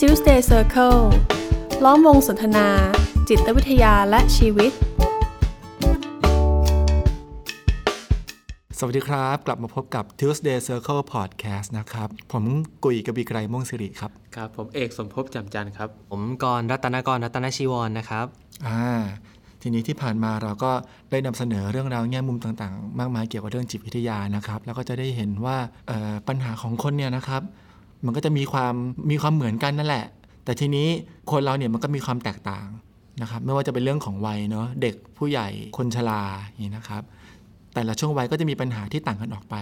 [0.00, 1.00] Tuesday Circle
[1.84, 2.68] ล้อมวงสนทนา
[3.28, 4.72] จิตวิทยาและชีวิต
[8.78, 12.44] สวัสดีครับ กลับมาพบกับ Tuesday Circle Podcast นะครับ ผม
[12.84, 18.26] กุยกบีไกรม่วงสิริครับ ครับ ผมเอกสมภพจำจันทร์ครับ ผมกรรัตนกรรัตนชีวรนะครับ
[18.66, 18.82] อ่า
[19.62, 20.72] ทีนี้ที่ผ่านมาเราก็
[21.10, 25.56] ได้นำเสนอเรื่องราวแง่มุมต่างๆ มากมายเกี่ยวกับเรื่องจิตวิทยานะครับ แล้วก็จะได้เห็นว่า
[25.88, 27.44] เอ่อปัญหาของคนเนี่ยนะครับ
[28.04, 28.74] มันก็จะมีความ
[29.10, 30.06] มีความเหมือนกันนั่นแหละ
[30.44, 30.88] แต่ทีนี้
[31.30, 32.66] คนเราเนี่ยมันก็มีความแตกต่าง
[33.22, 37.02] นะครับไม่ว่าจะเป็นเรื่องของวัยเนาะเด็กผู้ใหญ่คนชราอย่างนี้นะครับ
[37.74, 39.54] แต่ละช่วงวัยก็จะมีปัญหาที่ต่างกันออกไป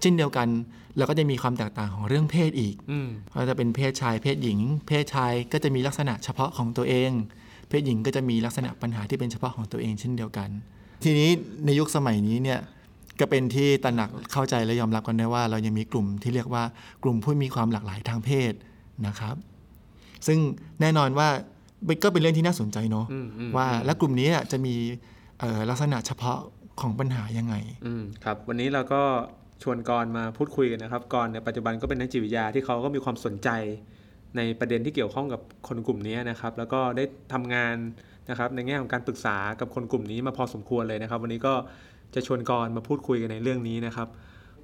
[0.00, 0.48] เช่นเดียวกัน
[0.96, 7.10] เราก็จะมีความแตกต่างของเรื่องเพศอีกอืมว่าจะเป็นเพศชายเพศหญิง เพศชายก็จะมีลักษณะเฉพาะของตัวเอง
[7.68, 10.48] เพศหญิงก็จะมีลักษณะปัญหาที่เป็นเฉพาะของตัวเอง เช่นเดียวกัน
[11.04, 11.30] ทีนี้
[11.64, 12.60] ในยุคสมัยนี้เนี่ย
[13.20, 16.64] ก็เป็นที่ตระหนักเข้าใจและยอมรับกันได้ว่า เรายังมีกลุ่มที่เรียกว่า
[17.02, 18.52] กลุ่มผู้มีความหลากหลายทางเพศ
[19.06, 19.36] นะครับ
[20.26, 20.38] ซึ่ง
[20.80, 21.28] แน่นอนว่า
[22.04, 23.06] ก็เป็นเรื่องที่น่าสนใจเนาะ
[23.56, 24.74] ว่าและกลุ่มนี้จะมี
[25.70, 26.38] ลักษณะเฉพาะ
[26.80, 27.54] ของปัญหายังไง
[27.86, 27.92] อื
[28.24, 29.02] ครับ วันนี้เราก็
[29.62, 33.48] ชวนกรมาพูดคุยกันนะครับกรในยปัจจุบันก็เป็นนักจิตวิทยาที่เขาก็มีความสนใจ
[34.36, 37.76] ในประเด็นที่เกี่ยวข้องกับคนกลุ่มนี้นะครับ แล้วก็ได้ทำงาน
[38.30, 41.54] นะครับในแง่ของการปรึกษากับคนกลุ่มนี้มาพอสมควรเลยนะครับ วันนี้ก็
[42.14, 44.08] จะชวนกรมาพูดคุยกันในเรื่องนี้นะครับ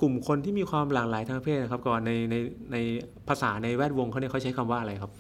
[0.01, 2.35] กลุ่มคนที่มีความหลากหลายทางเพศนะครับกรในใน
[2.73, 2.77] ใน
[3.29, 5.11] ภาษาในแวดวงเขาเนี่ยเขาใช้คำว่าอะไรครับ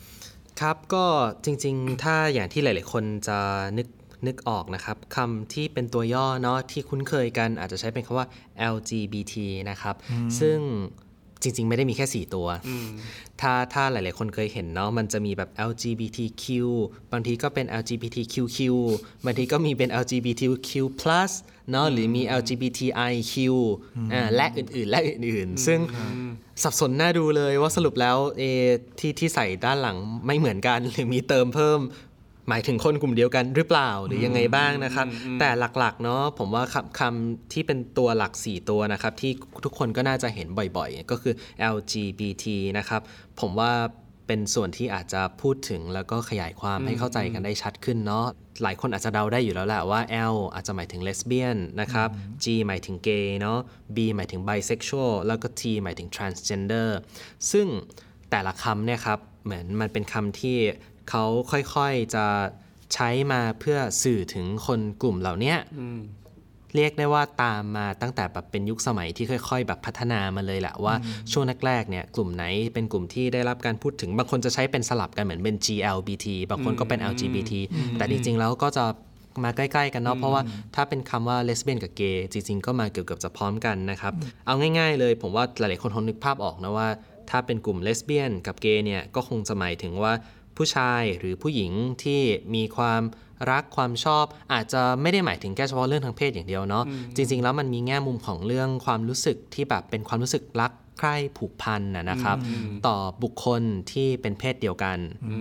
[0.60, 1.04] ครับก็
[1.44, 3.38] จริงๆ ถ้าอย่างที่หลาย ๆ คนจะ
[3.78, 3.88] นึก
[4.26, 8.26] นึกออกนะครับคำที่เป็นตัวย่อเนาะที่คุ้นเคยกันอาจจะใช้เป็นคำว่า
[8.74, 9.34] LGBT
[9.70, 9.94] นะครับ
[10.40, 10.58] ซึ่ง
[11.46, 12.46] จริง ๆ ไม่ได้มีแค่ 4 ตัว
[13.40, 16.44] ถ้าถ้าหลาย ๆ คนเคยเห็นเนาะมันจะมีแบบ LGBTQ
[17.12, 18.58] บางทีก็เป็น LGBTQQ
[19.24, 20.70] บางทีก็มีเป็น LGBTQ+
[21.70, 23.34] เนาะหรือมี LGBTIQ
[24.12, 25.78] อ่าและอื่น ๆ และอื่น ๆ ซึ่ง
[26.62, 28.42] สับสนน่าดูเลยว่าสรุปแล้วเอ
[28.98, 31.80] ที่ที่ใส่ด้านหลังไม่เหมือนกัน หรือมีเติมเพิ่ม
[32.48, 35.06] หมายถึงคนกลุ่มเดียวกันหรือเปล่าหรือยังไงบ้างนะครับ
[35.40, 35.48] แต่
[35.78, 39.32] หลักๆเนาะผมว่าคำคำที่เป็นตัวหลัก 4 ตัวนะครับ ที่
[39.64, 41.34] ทุกคนก็น่าจะเห็นบ่อยๆ ก็คือ
[41.74, 42.44] LGBT
[42.78, 43.00] นะครับ
[43.40, 43.72] ผมว่า
[44.26, 48.26] เป็นส่วนที่อาจจะพูดถึงแล้วก็ขยายความให้เข้าใจกันได้ชัดขึ้นเนาะ
[48.62, 50.00] หลายคนอาจจะเดาได้อยู่แล้วแหละว่า
[50.34, 52.08] L อาจจะหมายถึงเลสเบี้ยนนะครับ
[52.44, 53.58] G หมายถึงเกย์เนาะ
[53.96, 56.88] B หมายถึง bisexual แล้วก็ T หมายถึง transgender
[57.52, 57.66] ซึ่ง
[58.30, 60.58] แต่ละคำเนี่ยครับ เหมือนมันเป็นคำที่
[61.10, 62.26] เขาค่อยๆจะ
[62.94, 65.58] ใช้มาเพื่อสื่อถึงคนกลุ่มเหล่าเนี้ย
[66.74, 70.94] เรียกได้ว่าตามมาตั้งแต่แบบเป็นยุคสมัยที่ค่อย ๆ แบบพัฒนามาเลยแหละว่า
[71.32, 72.44] ช่วงแรกๆเนี่ยกลุ่มไหน
[72.74, 77.52] เป็นกลุ่มที่ได้รับการพูดถึงบางคนจะใช้เป็นสลับกันเหมือนเป็น GLBT บางคนก็เป็น LGBT
[77.98, 78.84] แต่จริงๆแล้วก็จะ
[79.44, 80.42] มาใกล้ๆกันเนาะเพราะว่า
[80.74, 84.12] ถ้าเป็นคำว่าเลสเบี้ยนกับเกย์จริงๆ ก็มาเกือบๆจะพร้อมกันนะครับ
[84.46, 86.88] เอาง่ายๆเลยผมว่าหลายๆคนคงนึกภาพออกนะว่า
[87.30, 90.12] ถ้าเป็นกลุ่มเลสเบี้ยนกับเกย์เนี่ยก็คงจะหมายถึงว่า
[90.56, 91.72] ผู้ชายหรือผู้หญิง
[92.02, 92.20] ที่
[92.54, 93.02] มีความ
[93.50, 96.84] รักความชอบ อาจจะไม่ได้หมายถึงแค่เฉพาะเรื่องทางเพศอย่างเดียวเนาะ
[97.16, 102.36] จริง ๆ แล้วมันมีแง่มุมของเรื่องความรู้สึกที่แบบเป็นความรู้สึกรัก ใคร่ผูกพันนะนะครับ
[102.86, 103.62] ต่อบุคคล
[103.92, 104.98] ที่เป็นเพศเดียวกัน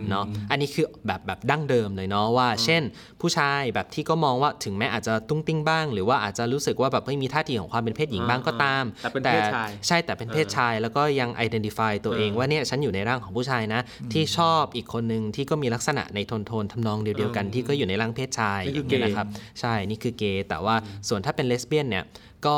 [0.10, 2.84] เนาะอันนี้คือแบบแบบดั้งเดิมเลยเนาะว่า เช่น
[3.22, 13.82] ผู้ชายแบบที่ก็มองว่าถึงแม้อาจจะตุ้งติ้งบ้าง หรือว่าอาจจะรู้สึกว่าแบบไม่มีท่าทีของความเป็นเพศหญิงบ้างก็ตาม แต่เป็นเพศชายใช่แต่เป็นเพศชายแล้วก็ยัง identify ตัวเองว่าเนี่ยฉันอยู่ในร่างของผู้ชายนะ
[14.14, 19.28] ที่ชอบอีกคนนึงที่ก็มีลักษณะในโทนโทนๆทำนองเดียวๆกันที่ก็อยู่ในร่างเพศชายนี่คืออย่างเงี้ยเกย์นะครับ
[19.60, 20.76] ใช่นี่คือเกย์แต่ว่า
[21.08, 22.04] ส่วนถ้าเป็นเลสเบี้ยนเนี่ย
[22.48, 22.58] ก็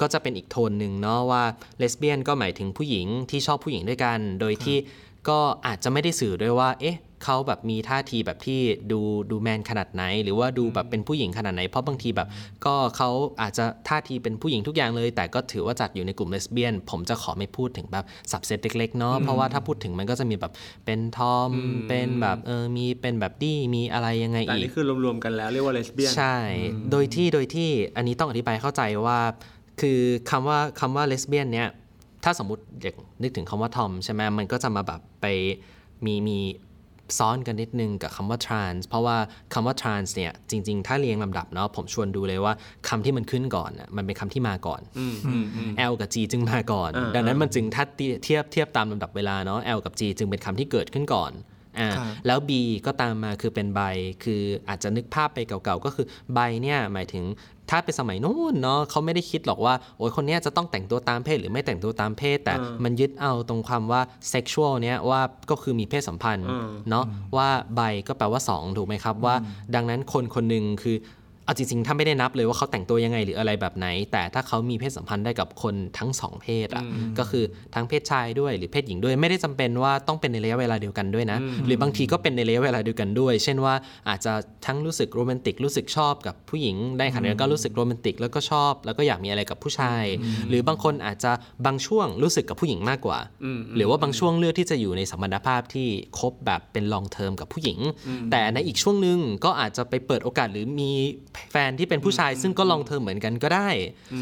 [0.00, 1.42] ก็จะเป็นอีกโทนหนึ่งเนาะว่า
[1.78, 4.76] เลสเบี้ยนก็หมายถึงผู้หญิงที่ชอบผู้หญิงด้วยกัน โดยที่
[5.28, 8.60] ก็อาจจะไม่ได้สื่อด้วยว่า เอ๊ะ เขาแบบมีท่าทีแบบที่
[8.92, 12.28] ดูดูแมนขนาดไหน หรือว่าดูแบบเป็นผู้หญิงขนาดไหน เพราะบางทีแบบ
[12.66, 13.10] ก็เขา
[13.42, 20.52] อาจจะท่าทีเป็นผู้หญิงทุกอย่างเลย แต่ก็ถือว่าจัดอยู่ในกลุ่มเลสเบี้ยน ผมจะขอไม่พูดถึงแบบสับเซตเล็กๆเนาะเพราะว่าถ้าพูดถึงมันก็จะมีแบบ
[20.84, 21.50] เป็นทอม
[21.88, 26.36] เป็นแบบเออมีเป็นแบบดี้มีอะไรยังไงแต่อันอีกนี้คือรวมๆกันแล้วเรียกว่าเลสเบี้ยนใช่
[26.90, 29.18] โดยที่โดยที่อันนี้ต้องอธิบายเข้าใจว่า
[29.80, 31.68] คือคำว่าคำว่าเลสเบี้ยนเนี่ย
[32.24, 35.26] ถ้าสมมติอยากนึกถึงคำว่าทอมใช่ไหมมันก็จะมาแบบไป
[36.04, 36.38] มีมี
[37.18, 39.16] ซ้อนกันนิดนึงกับคำว่า trans เพราะว่า
[39.54, 42.52] คำว่า trans เนี่ยจริง ๆ ถ้าเรียงลำดับเนาะผมชวนดูเลยว่า
[42.88, 44.80] คำที่มันขึ้นก่อนน่ะมันเป็นคำที่มาก่อน
[45.90, 51.32] L กับ G จึงมาก่อนอ่าดังนั้นมันจึงถ้าเทียบเทียบเทียบตามลำดับเวลาเนาะ L กับ G จึงเป็นคำที่เกิดขึ้นก่อน
[51.80, 52.50] อ่าครับแล้ว B
[52.86, 53.80] ก็ตามมาคือเป็นใบ
[54.24, 57.24] คืออาจจะนึกภาพไปเก่าๆ ก็คือใบเนี่ยหมายถึง
[57.72, 64.00] ถ้าเป็นสมัยนู้นเนาะเขาไม่ได้คิดหรอกว่า โอ้ยคนเนี้ยจะต้องแต่งตัวตามเพศหรือไม่แต่งตัวตามเพศ แต่เออมันยึดเอาตรงความว่า
[64.32, 65.20] sexual เนี้ยว่า
[65.50, 67.04] ก็คือมีเพศสัมพันธ์เออเนาะ
[67.36, 69.34] ว่าใบก็แปลว่า 2 ถูกไหมครับว่า
[69.74, 70.96] ดังนั้นคนคนหนึ่งคือ
[71.48, 76.84] เอาจริงๆ ถ้าไม่ได้นับเลยว่าเขาแต่งตัวยังไงหรืออะไรแบบไหน แต่ถ้าเขามีเพศสัมพันธ์ได้กับคนทั้งสองเพศอะ
[77.18, 83.74] ก็คือทั้งเพศชายด้วยหรือเพศหญิงด้วยไม่ได้จำเป็นว่าต้องเป็นในระยะเวลาเดียวกันด้วยนะ หรือบางทีก็เป็นในระยะเวลาเดียวกันด้วย เช่นว่า
[84.08, 84.32] อาจจะ
[84.66, 90.04] ทั้งรู้สึกโรแมนติกรู้สึกชอบกับผู้หญิงได้ขณะเดียวกันก็รู้สึกโรแมนติกแล้วก็ชอบ แล้วก็อยากมีอะไรกับผู้ชาย
[90.48, 91.32] หรือบางคนอาจจะ
[91.66, 93.18] บางช่วงรู้สึกกับผู้หญิงมากกว่า
[93.76, 97.78] หรือว่าบางช่วงเลือกที่จะอยู่ในสัมพันธภาพที่คบแบบเป็นลองเทอมกับผู้หญิง
[98.30, 100.90] แต่ในอีกช่วงหนึ่งก็อาจจะไปเปิดโอกาสหรือมี
[101.34, 103.68] แฟนที่เป็นผู้ชายซึ่งก็ลองเทอมเหมือนกันก็ได้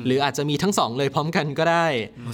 [0.07, 1.87] หรืออาจจะมีทั้งสองเลยพร้อมกันก็ได้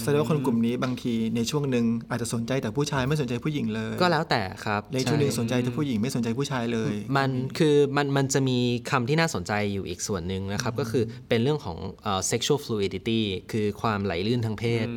[0.03, 8.59] แสดงว่าคนกลุ่มนี้บางทีในช่วงหนึ่งอาจจะสนใจแต่ผู้ชายไม่สนใจผู้หญิงเลย ก็แล้วแต่ครับในช่วงหนึ่งใสนใจแต่ผู้หญิงไม่สนใจผู้ชายเลย มันคือมันมันจะมี
[8.91, 13.21] คำที่น่าสนใจอยู่อีกส่วนหนึ่งนะครับก็คือเป็นเรื่องของเอ่อ sexual fluidity
[13.51, 14.87] คือความไหลลื่นทางเพศ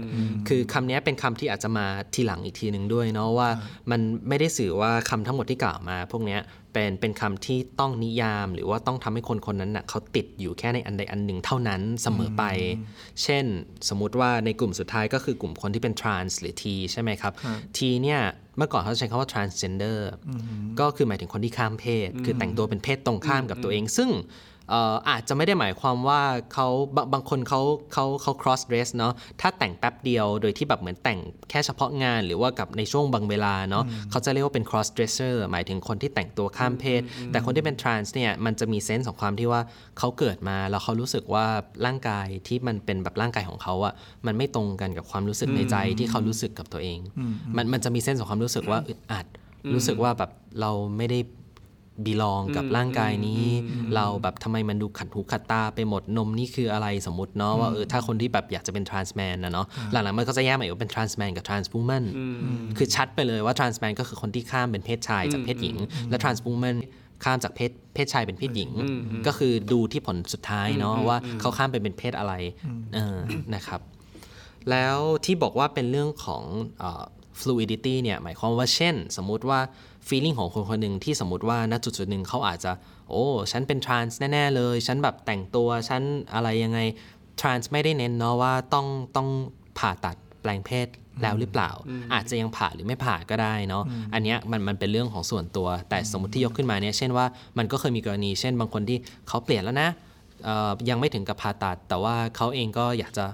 [0.49, 3.49] คือคำนี้เป็นคำที่อาจจะมาทีหลังอีกทีหนึ่งด้วยเนาะว่า
[3.91, 6.41] มันไม่ได้สื่อว่าคำทั้งหมดที่กล่าวมา พวกเนี้ย
[6.77, 12.45] เป็นเป็นคำที่ต้องนิยาม หรือว่าต้องทำให้คนคนนั้นน่ะเขาติดอยู่แค่ในอันใดอันหนึ่งเท่านั้นเสมอไป
[13.23, 13.45] เช่น
[13.89, 17.33] สมมุติว่าในกลุ่มสุดท้ายก็คือกลุ่มคนที่เป็น trans หรือ T ใช่ไหมครับ
[17.77, 18.21] T เนี่ย
[18.57, 19.99] เมื่อก่อนเขาใช้คำว่า transgender
[20.81, 26.23] ก็คือหมายถึงคนที่ข้ามเพศ คือแต่งตัวเป็นเพศตรงข้ามกับตัวเอง ซึ่งเอ่ออาจจะไม่ได้หมายความว่า
[26.53, 27.61] เขาบางบางคนเขา
[27.93, 31.19] เขาเขา cross dress เนาะถ้าแต่งแป๊บเดียวโดยที่แบบเหมือนแต่ง
[31.51, 39.61] แค่เฉพาะงานหรือว่ากับในช่วงบางเวลาเนาะเขาจะเรียกว่าเป็น cross dresser หมายถึงคนที่แต่งตัวข้ามเพศ แต่คนที่เป็น trans เนี่ยมันจะมีเซนส์ของความที่ว่า
[39.99, 41.47] เขาเกิดมาแล้วเขารู้สึกว่า
[41.87, 43.95] ร่างกายที่มันเป็นแบบร่างกายของเขาอะ
[44.27, 46.99] มันไม่ตรงกันกับความรู้สึกในใจที่เขารู้สึกกับตัวเอง
[47.57, 49.27] มันมันจะมีเซนส์ของความรู้สึกว่าอึดอัด
[49.75, 50.31] รู้สึกว่าแบบ
[50.61, 51.19] เราไม่ได้
[52.05, 53.45] บีลองกับร่างกายนี้
[53.95, 62.05] เราแบบทำไมมันดูขัดหูขัดตาไปหมดนมนี่คืออะไรสมมติเนาะว่าเออถ้าคนที่แบบอยากจะเป็น trans man นะเนาะหลังๆมันก็จะแยกมาอีกว่าเป็น trans man กับ trans woman
[62.77, 65.77] คือชัดไปเลยว่า trans man ก็คือคนที่ข้ามเป็นเพศชายจากเพศหญิง
[66.11, 66.77] และ trans woman
[67.25, 68.71] ข้ามจากเพศเพศชายเป็นเพศหญิง
[69.27, 72.35] ก็คือดูที่ผลสุดท้ายเนาะว่าเขาข้ามไปเป็นเพศอะไร
[72.95, 73.19] เออ
[73.55, 73.81] นะครับ
[74.71, 76.43] แล้วที่บอกว่าเป็นเรื่องของ
[76.81, 77.05] เอ่อ
[77.41, 79.61] fluidity เนี่ยหมายความว่าเช่น สมมุติว่า
[80.09, 82.73] feeling ของคนคนหนึ่งที่สมมติว่าณจุดจุดหนึ่งเขาอาจจะ
[83.11, 86.03] โอ้ฉันเป็น trans แน่ ๆ เลย ฉันแบบแต่งตัวฉัน
[86.35, 86.79] อะไรยังไง
[87.41, 88.87] trans ไม่ได้เน้นเนาะว่าต้อง
[89.17, 89.29] ต้อง
[89.79, 90.89] ผ่าตัดแปลงเพศ
[91.23, 91.71] แล้วหรือเปล่า
[92.13, 97.27] อาจจะยังผ่าหรือไม่ผ่าก็ได้เนาะอันเนี้ยมันมันเป็นเรื่องของส่วนตัว แต่สมมติที่ยกขึ้นมาเนี่ยเช่นว่า
[97.59, 98.99] มันก็เคยมีกรณี เช่นบางคนที่
[99.29, 99.91] เขาเปลี่ยนแล้วนะ
[100.45, 103.27] เอ่อยังไม่ถึงกับผ่าตัด แต่ว่าเขาเองก็อยากจะ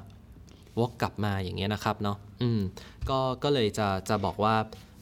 [0.79, 2.61] วกกลับมาอย่างเงี้ยนะครับเนาะอืม
[3.11, 4.55] ก็ก็เลยจะจะบอกว่า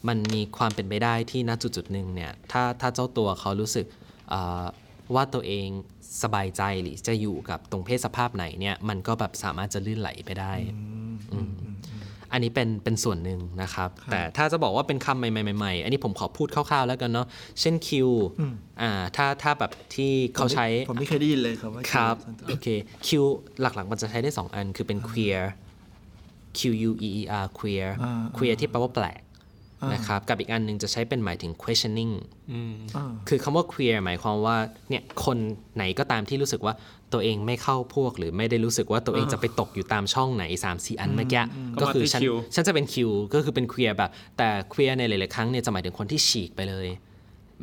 [0.09, 3.87] มันมีความเป็นไปได้ที่ณจุดจุดๆหนึ่งเนี่ยถ้าถ้าเจ้าตัวเขารู้สึก
[4.33, 4.65] อ่า
[5.15, 5.69] ว่าตัวเอง
[6.23, 10.53] สบายใจหรือจะอยู่กับตรงเพศสภาพไหนเนี่ยมันก็แบบสามารถจะลื่นไหลไปได้
[11.33, 11.53] อืม
[12.33, 17.27] อันนี้เป็นเป็นส่วนหนึ่งนะครับ แต่ถ้าจะบอกว่าเป็นคำใหม่ๆๆอันนี้ผมขอพูดคร่าวๆแล้วกันเนาะ
[17.61, 18.09] เช่นคิว
[18.83, 22.67] อ่าถ้าถ้าแบบที่เขาใช้ ผมไม่เคยได้ยินเลยครับว่าครับส่วนตัวโอเค
[23.07, 23.09] Q
[23.61, 25.41] หลักๆมันจะใช้ได้ 2 อันคือเป็น queer
[26.59, 29.21] Q U E E R queer อ่า queer ที่แปลว่าแปลก
[29.93, 32.13] นะครับกับอีกอันหนึ่งจะใช้เป็นหมายถึง questioning
[32.53, 34.57] อ่าคือคำว่า queer หมายความว่า
[34.91, 35.39] เนี่ยคน
[35.77, 36.75] ไหนก็ตามที่รู้สึกว่า
[37.13, 41.43] ตัวเองไม่เข้าพวก หรือไม่ได้รู้สึกว่าตัวเองจะไปตกอยู่ตามช่องไหน3 4อันเมื่อกี้
[41.83, 42.97] ก็คือฉันก็มาที่ Q ฉันจะเป็น Q
[43.35, 46.89] ก็คือเป็น queer แบบ แต่ queer ในหลาย ๆ ครั้งเนี่ยจะหมายถึงคนที่ฉีกไปเลย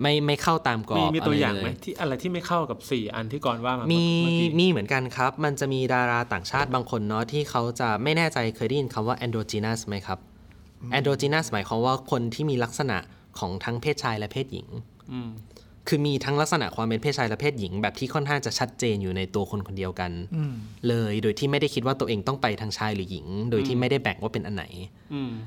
[0.01, 10.19] ไม่ไม่เข้าตามกรอมีบมีตัวะรอย่างเลไหมที่อะไรที่ไม่เข้ากับสี่อันที่ก่อนว่ามามีเอกี้มีเหมือนกันครับ มันจะมีดาราต่างชาติบางคนเนาะที่เขาจะไม่แน่ใจเคยได้ยินคำว่า androgynous ไหมครับ
[10.97, 12.97] androgynous หมายความว่าคนที่มีลักษณะ
[13.39, 14.67] ของทั้งเพศชายและเพศหญิง
[15.87, 20.11] คือมีทั้งลักษณะความเป็นเพศชายและเพศหญิง แบบที่ค่อนข้างจะชัดเจนอยู่ในตัวคนคนเดียวกัน
[20.87, 24.65] เลยโดยที่ไม่ได้คิดว่าตัวเองต้องไปทางชายหรือหญิง โดยที่ไม่ได้แบ่งว่าเป็นอันไหน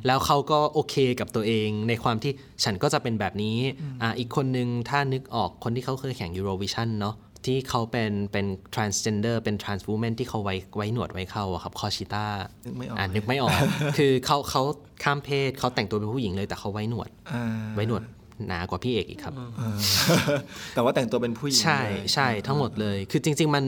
[0.07, 2.33] แล้วเขาก็โอเคกับตัวเอง ในความที่
[2.65, 3.59] ฉันก็จะเป็นแบบนี้
[4.03, 7.15] อ่าอีกคนนึงถ้านึกออกคนที่เขาเคยแข่ง Eurovision เนาะ
[7.47, 12.27] ที่เขาเป็นเป็น transgender เป็น trans woman ที่เขาไว้ไว้หนวดไว้เข้าอะครับคอชิต้า
[12.65, 13.59] นึกไม่ออกอ่านึกไม่ออก
[13.99, 14.63] คือเขาเขา
[15.05, 17.45] ข้ามเพศเขาแต่งตัวเป็นผู้หญิงเลยแต่เขาไว้หนวดอ่า
[17.77, 18.03] ไว้หนวด
[18.49, 19.77] หนากว่าพี่เอกอีกครับอ่า
[20.75, 23.65] แต่ว่าแต่งตัวเป็นผู้หญิง ใช่เลยใช่ทั้งหมดเลย คือจริง ๆ มัน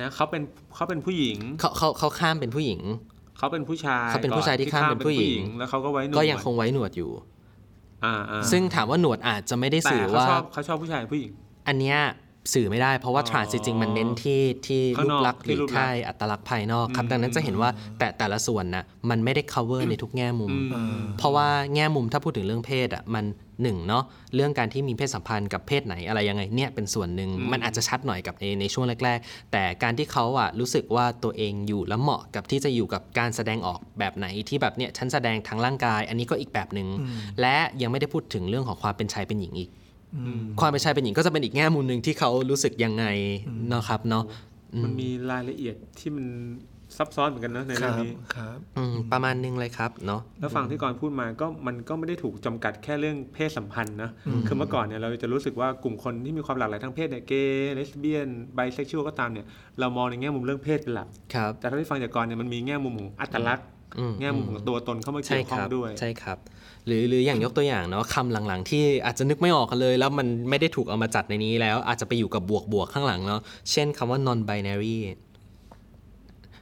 [0.00, 0.42] นะเขาเป็น
[0.74, 2.80] เขาเป็นผู้หญิงเขาเขาเขาข้ามเป็นผู้หญิง
[3.38, 7.10] เขาเป็นผู้ชายเขาเป็นผู้ชายที่ข้ามเป็นผู้หญิง แล้วเขาก็ไว้หนวดก็ยังคงไว้หนวดอยู่
[8.04, 11.30] อ่าอ่าซึ่งถามว่าหนวดอาจจะไม่ได้แต่สื่อเขาว่าชอบเขาชอบผู้ชายผู้หญิง
[11.68, 11.98] อันเนี้ย
[12.52, 20.52] สื่อไม่ได้ เพราะว่าอ๋อ trans จริงๆมันเน้นที่ที่ข้างรูนปอกลักษณ์หที่รือรูปลักษณ์ค่ายอัตลักษณ์ภายนอกครับ ดังนั้นจะเห็นว่าแต่แต่ละส่วนน่ะมันไม่ได้ cover ในทุกแง่มุม
[21.18, 23.26] เพราะว่าแง่มุมถ้าพูดถึงเรื่องเพศอะมัน
[23.62, 24.04] หนึ่งเนาะ
[24.34, 36.88] เรื่องการที่มีเพศสัมพันธ์กับเพศไหนอะไรยังไงเนี่ยเป็นส่วนหนึ่งมันอาจจะชัดหน่อยกับในในช่วงแรก ๆ แต่การที่เขาอะรู้สึกว่าตัวเองอยู่แล้วเหมาะกับที่จะอยู่กับการแสดงออกแบบไหนที่แบบเนี่ยฉันแสดงทั้งร่างกาย อันนี้ก็อีกแบบหนึ่ง
[37.40, 39.70] และยังไม่ได้พูดถึงเรื่องของความเป็นชายเป็นหญิงอีก
[40.60, 43.04] ความเป็นชายเป็นหญิงก็จะเป็นอีกแง่มุมหนึ่งที่เขารู้สึกยังไง
[43.68, 44.24] เนาะครับเนาะ
[44.84, 46.26] มันมีรายละเอียดที่มัน
[46.96, 54.10] ซับซ้อนเหมือนกันนะในคเรื่รัองบนี้ครับอืมประมาณนึงเลยครับเนาะแล้วฟังที่กรพูดมาก็มันก็ไม่ได้ถูกจำกัดแค่เรื่องเพศสัมพันธ์นะ
[54.46, 59.46] คือเมื่อก่อนเนี่ยเราจะรู้สึกว่ากลุ่มคนที่มีความหลากหลายทางเพศเนี่ยเกย์เลสเบี้ยนไบเซ็กชวลก็ตามเนี่ย
[59.80, 63.79] เรามองในแง่มุมเรื่องเพศเป็นหลักครับแต่ถ้าที่ฟังจากกรเนี่ยมันมีแง่มุมของอัตลักษณ์อืม
[64.20, 66.38] แง่มุมของตัวตนเข้ามาใช่เกี่ยวคข้องรับด้วยใช่ครับ
[66.86, 74.96] หรือหรืออย่างยกตัวอย่างเนาะคำหลังๆ ที่อาจจะนึกไม่ออกกันเลย แล้วมันไม่ได้ถูกเอามาจัดในนี้แล้ว อาจจะไปอยู่กับบวกบวกๆข้างหลังเนาะเช่นคำว่า non binary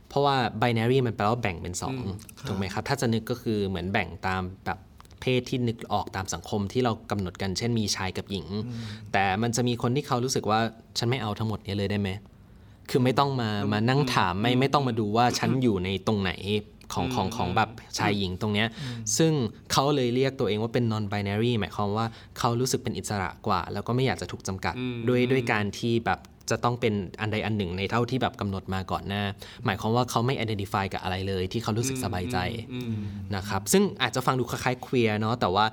[0.08, 1.96] เพราะว่า binary มันแปลว่าแบ่งเป็นสอง
[2.48, 4.78] ถูกไหมครับ ถ้าจะนึกก็คือเหมือนแบ่งตามแบบ
[5.20, 8.46] เพศที่นึกออกตามสังคมที่เรากำหนดกัน เช่นมีชายกับหญิง
[9.12, 10.60] แต่มันจะมีคนที่เขารู้สึกว่า
[10.98, 12.10] ฉันไม่เอาทั้งหมดนี้เลยได้ไหม
[12.90, 16.32] คือไม่ต้องมามานั่งถามไม่ไม่ต้องมาดูว่าฉันอยู่ในตรงไหน
[16.92, 18.68] ของของของแบบชายหญิงตรงเนี้ย
[19.18, 19.32] ซึ่ง
[19.72, 22.06] เขาเลยเรียกตัวเองว่าเป็น non binary หมายความว่า
[22.38, 24.74] เขารู้สึกเป็นอิสระกว่า แล้วก็ไม่อยากจะถูกจำกัด
[25.08, 29.24] ด้วยด้วยการที่แบบจะต้องเป็นอันใดอันหนึ่งในเท่าที่แบบกำหนดมาก่อนหน้า
[29.64, 32.36] หมายความว่าเขาไม่ identify กับอะไรเลย ที่เขารู้สึกสบายใจ
[33.36, 35.64] นะครับซึ่งอาจจะฟังดูคล้ายๆ queer เนาะแต่ว่า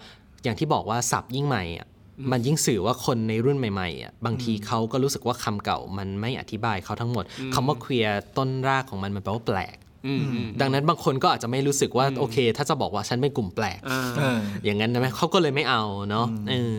[0.44, 1.88] อย่างที่บอกว่าศัพท์ยิ่งใหม่อะ
[2.32, 9.76] มันยิ่งสื่อว่าคนในรุ่นใหม่ๆอะบางทีเขาก็รู้สึกว่าคำเก่ามันไม่อธิบายเขาทั้งหมดคำว่า queer ต้นรากของมันมันแปลว่าแปลก
[10.62, 16.76] ดังนั้นบางคนก็อาจจะไม่รู้สึกว่าโอเค ถ้าจะบอกว่าฉันเป็นกลุ่มแปลกอ่าอ่าอย่างนั้นนะไหมเขาก็เลยไม่เอาเนาะเออ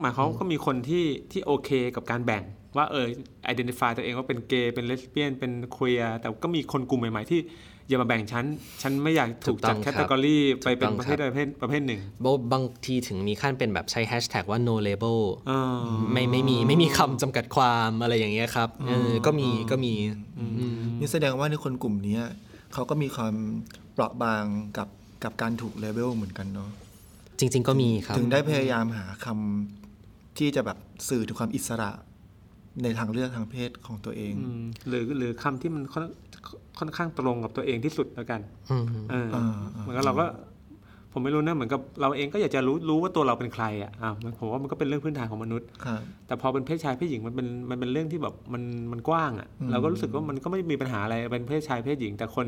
[0.00, 2.42] หมายความว่าก็มีคนที่ที่โอเคกับการแบ่ง
[2.76, 3.06] ว่าเออ
[3.52, 7.40] identify ตัวเองว่าเป็นเกย์เป็นเลสเบี้ยนเป็นควียแต่ก็มีคนกลุ่มใหม่ๆ ที่
[7.88, 8.44] อย่ามาแบ่งฉัน
[8.82, 12.00] ฉันไม่อยากถูกจัดถูแคกตต้ตาองกรีไปเป็นถูกต้องประเภทครับประเภทประเภทหนึ่ง
[12.52, 15.20] บางทีถึงมีขั้นเป็นแบบใช้แฮชแท็กว่า no label
[15.50, 15.60] อ่า
[16.12, 19.92] ไม่ไม่มีไม่มีคำจำกัดความอะไรอย่างเงี้ยครับเออก็มีก็มี
[20.98, 22.24] นี่แสดงว่าในคนกลุ่มเนี้ย
[22.72, 23.34] เขาก็มีความ
[23.92, 24.44] เปราะบาง
[24.78, 24.88] กับ
[25.24, 26.70] กับการถูกเลเวลเหมือนกันเนาะ
[27.38, 31.90] จริง ๆ ก็มีครับ ถึงได้พยายามหาคำที่จะแบบสื่อถึงความอิสระ
[32.82, 36.04] ในทางเลือกทางเพศของตัวเองอืมหรือหรือคำที่มันค่อน
[36.78, 39.44] ค่อนข้างตรงกับตัวเองที่สุดแล้วกันอืมเอออ่า
[39.80, 40.26] เหมือนกับเราก็
[41.12, 48.62] ผมไม่รู้นะเหมือนกับเราเองก็อยากจะรู้รู้ว่าตัวเราเป็นใครอะอ่ามันผมว่ามันก็เป็นเรื่องพื้นฐานของมนุษย์ครับแต่พอเป็นเพศชายเพศหญิงมันเป็นมันเป็นเรื่องที่แบบมัน
[48.92, 52.46] มันกว้างอะ่ะเราก็รู้สึกว่ามันก็ไม่มีปัญหาอะไรเป็นเพศชายเพศหญิง แต่คน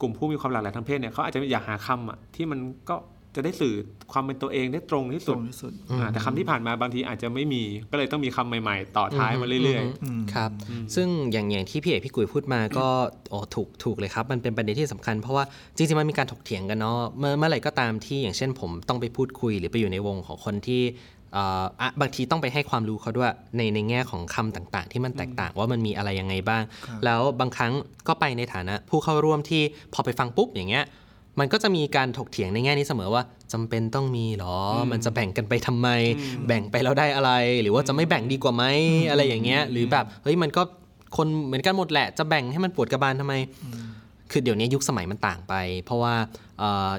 [0.00, 2.58] กลุ่มผู้มีความหลากหลายทางเพศเนี่ยเขาอาจจะอยากหาคำอะที่มัน
[2.88, 2.96] ก็
[3.34, 3.74] จะได้สื่อ
[4.12, 10.50] ความเป็นตัวเองได้ตรงที่ตสุรดงที่สุดอ่าแต่คำที่ผ่านมาบางทีอาจจะไม่มีก็เลยต้องมีคำใหม่ ๆ ต่อท้ายมาเรื่อยอืมครับ
[10.94, 12.86] ซึ่งอย่างอย่างที่พี่เอกพี่กุยพูดมาก็
[13.30, 15.44] โอ้ถูกถูกเลยครับ มันเป็นประเด็นที่สำคัญเพราะว่า
[15.76, 20.82] จริงๆมันมีการถกเถียงกันเนาะเมื่อเมื่อไหร่ก็ตามที่อย่างเช่น ผมต้องไปพูดคุยหรือไปอยู่ในวงของคนที่
[21.34, 26.62] เอ่ออะบางทีต้องไปให้ความรู้เขาด้วยในในแง่ของคำต่างๆ ที่มันแตกต่างว่ามันมีอะไรยังไงบ้าง
[27.04, 27.72] แล้วบางครั้ง
[28.08, 29.62] ก็ไปในฐานะ ผู้เข้าร่วมที่
[29.94, 30.84] พอไปฟังปุ๊บอย่างเงี้ย
[31.38, 33.22] มันก็จะมีการถกเถียงในแง่นี้เสมอว่า
[33.52, 34.56] จำเป็นต้องมีหรอ
[34.92, 35.88] มันจะแบ่งกันไปทำไม
[36.46, 38.64] แบ่งไปแล้วได้อะไร หรือว่าจะไม่แบ่งดีกว่าไหม
[39.10, 40.62] อะไรอย่างเงี้ย หรือแบบเฮ้ยมันก็
[41.16, 43.34] คนเหมือนกันหมดแหละ จะแบ่งให้มันปวดกระบาลทำไม
[44.30, 46.14] คือเดี๋ยวนี้ยุคสมัยมันต่างไป เพราะว่า
[46.58, 46.90] เอ่อ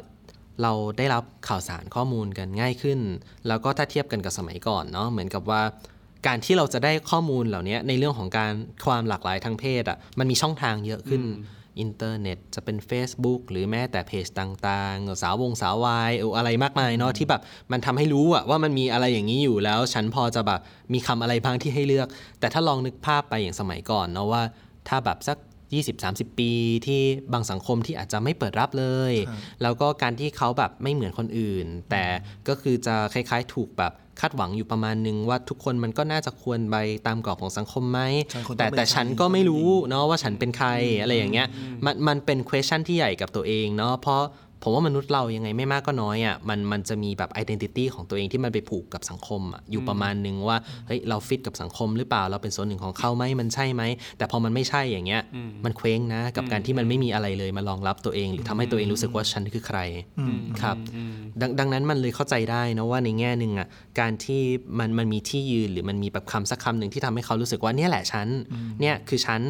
[0.62, 3.00] เราได้รับข่าวสารข้อมูลกันง่ายขึ้น
[3.48, 5.62] แล้วก็ถ้าเทียบกันกับสมัยก่อนเนาะเหมือนกับว่า
[6.28, 8.52] การที่เราจะได้ข้อมูลเหล่านี้ในเรื่องของการ
[8.86, 11.22] ความหลากหลายทางเพศอะมันมีช่องทางเยอะขึ้น
[11.80, 20.60] อินเทอร์เน็ต จะเป็น Facebook หรือแม้แต่เพจต่างๆ สาววงสาววายเอออะไรมากมายเนาะที่แบบมันทำให้รู้อะว่ามันมีอะไรอย่างนี้อยู่แล้ว ฉันพอจะแบบ
[20.94, 22.08] มีคำอะไรบ้างที่ให้เลือก
[22.40, 24.44] แต่ถ้าลองนึกภาพไปอย่างสมัยก่อนเนาะว่า
[24.88, 25.38] ถ้าแบบสัก
[25.88, 26.52] 20-30 ปี
[26.88, 27.02] ที่
[27.34, 29.14] บางสังคมที่อาจจะไม่เปิดรับเลย
[29.62, 32.06] แล้วก็การที่เขาแบบไม่เหมือนคนอื่น แต่
[32.48, 36.76] ก็คือจะคล้ายๆ ถูกแบบ คาดหวังอยู่ประมาณนึงว่าทุกคนมันก็น่าจะควรไป
[37.08, 38.00] ตามกรอบของสังคมไหม
[38.32, 40.70] ใช่คนต้องแต่เป็นแต่ชายฉันก็ไม่รู้เนาะว่าฉันเป็นใคร
[41.02, 41.48] อะไรอย่างเงี้ย
[41.86, 44.22] มันมันเป็น question ที่ใหญ่กับตัวเองเนาะเพราะ
[44.64, 53.84] ผมว่ามนุษย์เรายังไงไม่มากก็น้อยอะมันมันจะมีแบบ identity ของตัวเองที่มันไปผูกกับสังคมอะอยู่ประมาณนึงว่าเฮ้ยเราฟิตกับสังคมหรือเปล่าเราเป็นส่วนหนึ่งของเขาไหมมันใช่ไหม
[54.18, 55.22] แต่พอมันไม่ใช่อย่างเงี้ย
[55.66, 59.80] มันเคว้งนะ กับการที่มันไม่มีอะไรเลยมารองรับตัวเอง หรือทำให้ตัวเองรู้สึกว่าฉันคือใคร
[60.62, 60.78] ครับ
[61.42, 63.68] ดงดังนั้นมันเลยเข้าใจได้นะว่าในแง่หนึ่งอะ
[64.00, 64.42] การที่
[64.80, 68.28] มันมันมีที่ยืนหรือมันมีแบบคำสักคำหนึ่งที่ทำให้เขารู้สึกว่าเนี่ยแหละฉัน
[68.82, 69.42] เนี่ยคือฉัน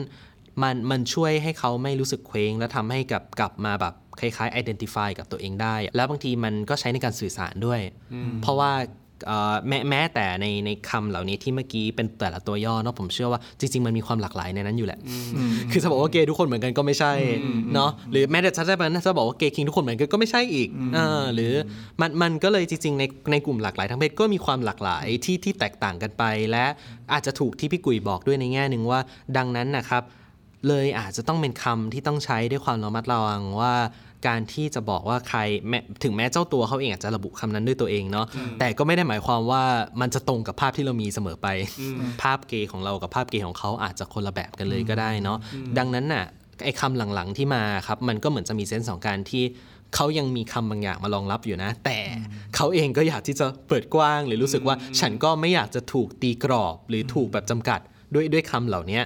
[0.64, 7.80] มันมันช่วยให้เขาไม่รู้สึกเคว้งและทำให้กับกลับมาแบบ คล้ายๆ identify กับตัวเองได้ แล้วบางทีมันก็ใช้ในการสื่อสารด้วย
[8.42, 8.72] เพราะว่า
[9.28, 15.00] เอ่อแม้แม้แต่ในในคำเหล่านี้ที่เมื่อกี้เป็นแต่ละตัวย่อเนาะผมเชื่อว่าจริง ๆ มันมีความหลากหลายในนั้นอยู่แหละ
[15.72, 17.14] คือจะบอกว่าเกย์ทุกคนเหมือนกันก็ไม่ใช่
[17.74, 21.54] เนาะหรือแม้แต่ถ้าจะเป็นถ้าบอกว่าเกย์คิงทุกคนเหมือนกันก็ไม่ใช่อีกเออหรือ
[22.02, 26.66] มันมันก็เลยจริง ๆ ในในกลุ่มหลากหลายทางเพศก็มีความหลากหลายที่ที่แตกต่างกันไป และ
[27.14, 29.00] อาจจะถูกที่พี่กุยบอกด้วยในแง่หนึ่งว่า
[29.38, 30.04] ดังนั้นนะครับ
[30.68, 33.74] เลยอาจจะต้องเป็นคำที่ต้องใช้ด้วยความระมัดระวังว่า
[34.28, 35.40] การที่จะบอกว่าใคร
[35.70, 38.26] แม้ถึงแม้เจ้าตัวเขาเองอาจจะระบุคำนั้นด้วยตัวเองเนาะ
[38.60, 39.64] แต่ก็ไม่ได้หมายความว่า
[40.02, 41.48] มันจะตรงกับภาพที่เรามีเสมอไป
[42.22, 45.38] ภาพเกย์ของเรากับภาพเกย์ของเขาอาจจะคนละแบบกันเลยก็ได้เนาะ
[45.78, 46.26] ดังนั้นน่ะ
[46.64, 49.44] ไอ้คำหลังๆที่มาครับมันก็เหมือนจะมีเซนส์ของการที่
[49.96, 52.00] เขายังมีคำบางอย่างมารองรับอยู่นะ แต่
[52.56, 57.80] เขาเองก็อยากที่จะเปิดกว้าง หรือรู้สึกว่าฉันก็ไม่อยากจะถูกตีกรอบหรือถูกแบบจำกัด
[58.16, 59.00] ด้วยด้วยคำเหล่านี้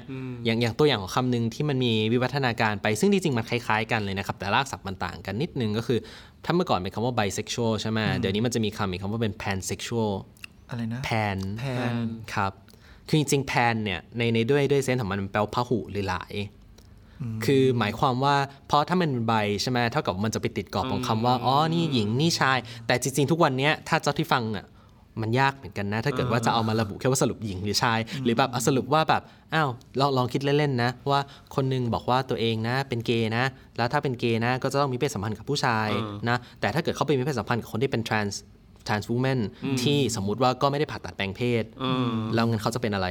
[0.45, 5.99] อย่างอย่างตัวอย่างของคำหนึ่งที่มันมีวิวัฒนาการไปซึ่งจริงๆมันคล้ายๆกันเลยนะครับ แต่รากศัพท์มันต่างกันนิดนึงก็คือ
[6.45, 10.11] ถ้าเมื่อก่อนเป็นคำว่า bisexual ใช่ไหมเดี๋ยวนี้มันจะมีคำอีกคำว่าเป็น pansexual
[10.69, 11.95] อะไรนะ pan แพน
[12.33, 12.51] ครับ
[13.07, 16.33] คือจริงๆ pan เนี่ยในในด้วยด้วยเซนส์ของมันมันแปลว่าพหุหรือหลาย
[17.45, 18.35] คือหมายความว่า
[18.67, 24.65] เพราะถ้ามันเป็นใบใช่ไหมเท่ากับมันจะไปติดกรอบของคำว่าอ๋อนี่หญิงนี่ชาย แต่จริงๆ ทุกวันเนี้ยถ้าเจ้าที่ฟังอะ
[25.21, 29.21] มันยากเหมือนกันนะ ถ้าเกิดว่าจะเอามาระบุแค่ว่าสรุปหญิงหรือชาย หรือแบบเอาสรุปว่าแบบ
[29.53, 29.69] อ้าว
[29.99, 31.19] ลองลองคิดเล่นๆนะว่า
[31.55, 33.43] คนหนึงบอกว่าตัวเองนะเป็นเกย์นะ
[33.77, 35.89] แล้วถ้าเป็นเกย์นะก็จะต้องมีเพศสัมพันธ์กับผู้ชาย
[36.29, 38.35] นะแต่ถ้าเกิดเขาไปมีเพศสัมพันธ์กับคนที่เป็น trans
[38.87, 39.39] trans woman
[39.83, 41.63] ที่สมมุติว่าก็ไม่ได้ผ่าตัดแปลงเพศ
[42.33, 43.07] แล้วงั้นเขาจะเป็นอะไร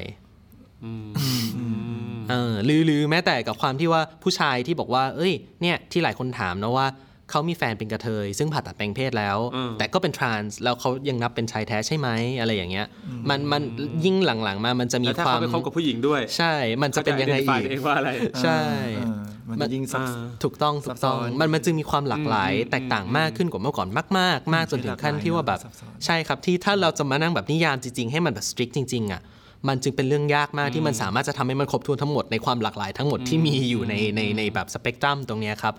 [2.31, 5.33] เออหรือหรือแม้แต่กับความที่ว่าผู้ชายที่บอกว่า เอ้ย
[5.63, 6.87] เนี่ยที่หลายคนถามนะว่า
[7.31, 9.39] เขามีแฟนเป็นกระเทย ซึ่งผ่าตัดแปลงเพศแล้ว
[9.79, 12.09] แต่ก็เป็นทรานส์แล้วเขายังนับเป็นชายแท้ใช่ไหม
[12.41, 12.87] อะไรอย่างเงี้ย
[13.29, 13.63] มันมัน
[14.05, 18.11] ยิ่งหลังๆมามันจะมีแล้วถ้าควาเขามไปคบกับผู้หญิงด้วย ใช่ มันจะเป็นยังไงขาอีก identify ตัวเองว่าอะไร
[18.43, 18.61] ใช่
[18.97, 29.21] เออมันจะยิ่งซับอ่าถูกต้องถูกต้องซับซ้อนมันมันจึงมีความหลากหลายอืมแตกต่างมากขึ้นกว่าเมื่อก่อนมากๆมากจนถึงขั้นที่ว่าแบบซับซ้อนใช่ครับที่ถ้าเราจะมานั่งแบบนิยามจริงๆให้มันแบบ strict จริงๆอะ
[29.69, 35.75] มันจึงเป็นเรื่องยากมากที่มันสามารถจะทำให้มันครบถ้วนทั้งหมดในความหลากหลายทั้งหมดที่มีอยู่ในในในแบบสเปกตรัมตรงเนี้ยครับ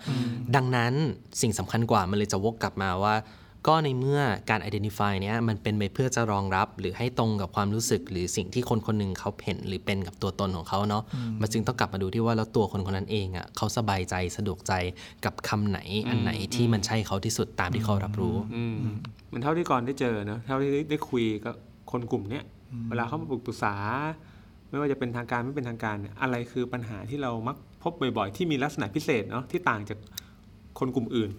[0.56, 0.92] ดังนั้น
[1.40, 3.14] สิ่งสำคัญกว่ามันเลยจะวกกลับมาว่า
[3.68, 4.20] ก็ในเมื่อ
[4.50, 11.02] การ identify เนี้ยมันเป็นไปเพื่อจะรองรับ หรือให้ตรงกับความรู้สึก หรือสิ่งที่คนคนหนึ่งเขาเห็นหรือเป็นกับตัวตนของเขาเนาะ
[11.40, 14.72] มันจึงต้องกลับมาดูที่ว่าแล้วตัวคนคนนั้นเองอะเขาสบายใจสะดวกใจ
[15.24, 18.76] กับคำไหนอันไหนที่มันใช่เขาที่สุดตามที่เขารับรู้อืม
[19.28, 21.54] เหมันเท่าที่ก่อนได้เจอเนอะเท่าที่ได้ได้คุยกับ
[21.90, 22.44] คนกลุ่มเนี้ย
[22.88, 23.74] เวลาเขามาปรึกษา
[24.70, 29.98] ไม่ว่าจะเป็นทางการไม่เป็นทางการเนี่ยอะไรคือปัญหาที่เรามักพบบ่อยๆ ที่มีลักษณะพิเศษเนาะที่ต่างจาก
[30.78, 31.30] คนกลุ่มอื่น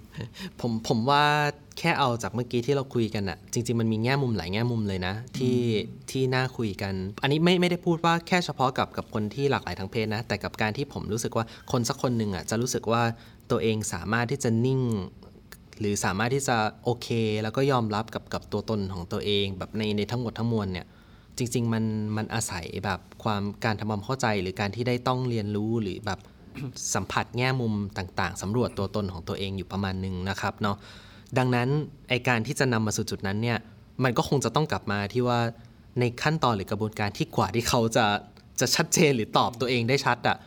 [0.60, 1.24] ผมผมว่า
[1.80, 5.60] แค่เอาจากเมื่อกี้ที่เราคุยกันอะจริง ๆ มันมีแง่มุมหลายแง่มุมเลยนะ ที่
[6.12, 13.02] ที่น่าคุยกัน อันนี้ไม่ไม่ได้พูดว่าแค่เฉพาะกับกับคนที่หลากหลายทางเพศนะ แต่กับการที่ผมรู้สึกว่าคนสักคนหนึ่งอะจะรู้สึกว่า
[13.52, 14.82] ตัวเองสามารถที่จะนิ่ง
[15.80, 17.08] หรือสามารถที่จะโอเค
[17.44, 20.86] แล้วก็ยอมรับกับกับตัวตนของตัวเอง แบบในในทั้งหมดทั้งมวลเนี่ย
[21.40, 21.84] จริง ๆ มัน
[22.18, 26.20] มันอาศัยแบบความการทำความเข้าใจหรือการที่ได้ต้องเรียนรู้หรือแบบ
[26.96, 30.78] สัมผัสแง่มุมต่าง ๆสำรวจตัวตนของตัวเองอยู่ประมาณหนึ่งนะครับเนาะ
[31.38, 31.70] ดังนั้น
[32.10, 33.58] ไอการที่จะนำมาสู่จุดนั้นเนี่ย
[34.04, 35.40] มันก็คงจะต้องกลับมาที่ว่า
[36.00, 38.06] ในขั้นตอนหรือกระบวนการที่กว่าที่เขาจะ
[38.60, 40.38] จะชัดเจนหรือตอบตัวเองได้ชัดอะ่ะ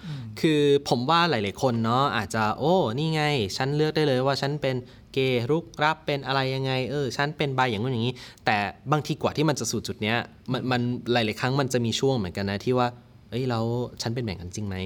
[0.40, 3.22] คือผมว่าหลาย ๆ คนเนาะอาจจะโอ้นี่ไง
[3.56, 4.76] ฉันเลือกได้เลยว่าฉันเป็น
[5.12, 8.14] เกย์รุกรับเป็นอะไรยังไงเออฉันเป็นบายอย่างนู้นอย่างนี้
[8.46, 8.56] แต่
[8.92, 10.16] บางทีกว่าที่มันจะสู่จุดเนี้ย
[10.52, 10.80] มันมัน
[11.12, 12.88] หลาย ๆ ครั้งมันจะมีช่วงเหมือนกันนะที่ว่า
[13.30, 13.64] เอ้ยแล้ว
[14.02, 14.76] ฉันเป็นแบบนั้นจริงไหม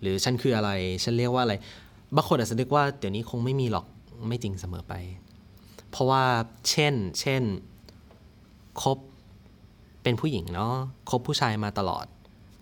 [0.00, 0.70] หรือฉันคืออะไร
[1.04, 1.54] ฉันเรียกว่าอะไร
[2.16, 3.86] บางคนอาจจะนึกว่าเดี๋ยวนี้คงไม่มีหรอก
[4.28, 4.94] ไม่จริงเสมอไป
[5.90, 6.22] เพราะว่า
[6.70, 7.42] เช่น เช่น
[8.82, 8.98] คบ
[10.02, 10.74] เป็นผู้หญิงเนาะ
[11.10, 12.06] คบผู้ชายมาตลอด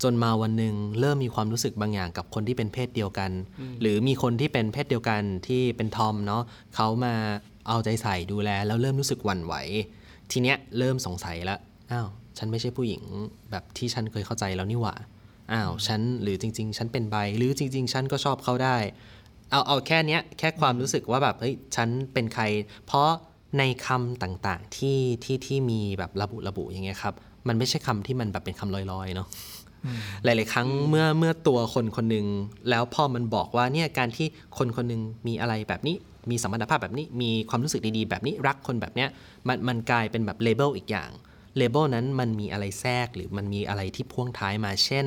[0.02, 3.30] จนมาวันหนึ่งเริ่มมีความรู้สึกบางอย่างกับคนที่เป็นเพศเดียวกัน
[3.80, 6.42] หรือมีคนที่เป็นเพศเดียวกันที่เป็นทอมเนาะ
[6.74, 7.14] เขามา
[7.68, 9.54] เอาใจใส่ดูแล แล้วเริ่มรู้สึกหวั่นไหว
[10.30, 11.58] ทีเนี้ยเริ่มสงสัยแล้ว
[11.92, 13.02] อ้าวฉันไม่ใช่ผู้หญิง
[13.50, 14.94] แบบที่ฉันเคยเข้าใจแล้วนี่หว่า
[15.52, 18.76] อ้าวฉันหรือจริง ๆ ฉันเป็นใบหรือจริง ๆ ฉันก็ชอบเขาได้
[19.50, 22.44] เอาเอาแค่เนี้ยแค่ความรู้สึกว่าแบบเฮ้ยฉันเป็นใคร
[22.86, 23.08] เพราะ
[23.58, 27.14] ในคำต่างๆที่ที่ที่มีแบบระบุระบุอย่างเงี้ยครับ
[27.48, 29.28] มันไม่ใช่คำที่มันแบบเป็นคำลอยๆเนาะ
[30.24, 32.26] หลาย ๆ ครั้งเมื่อเมื่อตัวคนคนหนึ่ง
[32.70, 34.26] แล้วพอมันบอกว่าเนี่ยการที่
[34.58, 35.96] คนคนหนึ่งมีอะไรแบบนี้
[36.30, 39.08] มีสัมพันธภาพแบบนี้ มีความรู้สึกดี ๆ แบบนี้รักคนแบบเนี้ย
[39.48, 41.10] มันมันกลายเป็นแบบเลเบลอีกอย่าง
[41.56, 45.06] เลเบลนั้นมันมีอะไรแทรกหรือมันมีอะไรที่พ่วงท้ายมาเช่น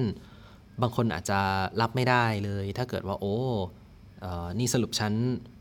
[0.81, 1.39] บางคนอาจจะ
[1.81, 3.37] รับไม่ได้เลย ถ้าเกิดว่าโอ้
[4.21, 5.13] เอ่อนี่สรุปฉัน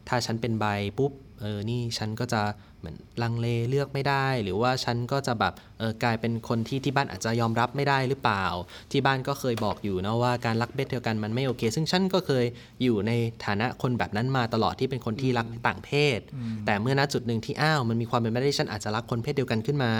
[0.09, 0.66] ถ้าฉันเป็นใบ
[0.98, 2.42] ปุ๊บเออนี่ฉันก็จะ
[2.78, 8.44] เหมือนลังเลเลือกไม่ได้ หรือว่าฉันก็จะแบบเออกลายเป็นคนที่ที่บ้านอาจจะยอมรับไม่ได้หรือเปล่า
[8.92, 12.44] ที่บ้านก็เคยบอกอยู่นะว่าการรักเพศเดียวกันมันไม่โอเค ซึ่งฉันก็เคย
[12.82, 13.12] อยู่ใน
[13.44, 16.20] ฐานะคนแบบนั้นมาตลอดที่เป็นคนที่รักต่างเพศ
[16.66, 19.92] แต่เมื่อณจุดหนึ่งที่อ้าวมันมีความเป็นไปได้ที่ฉันอาจจะรักคนเพศเดียวกันขึ้นมา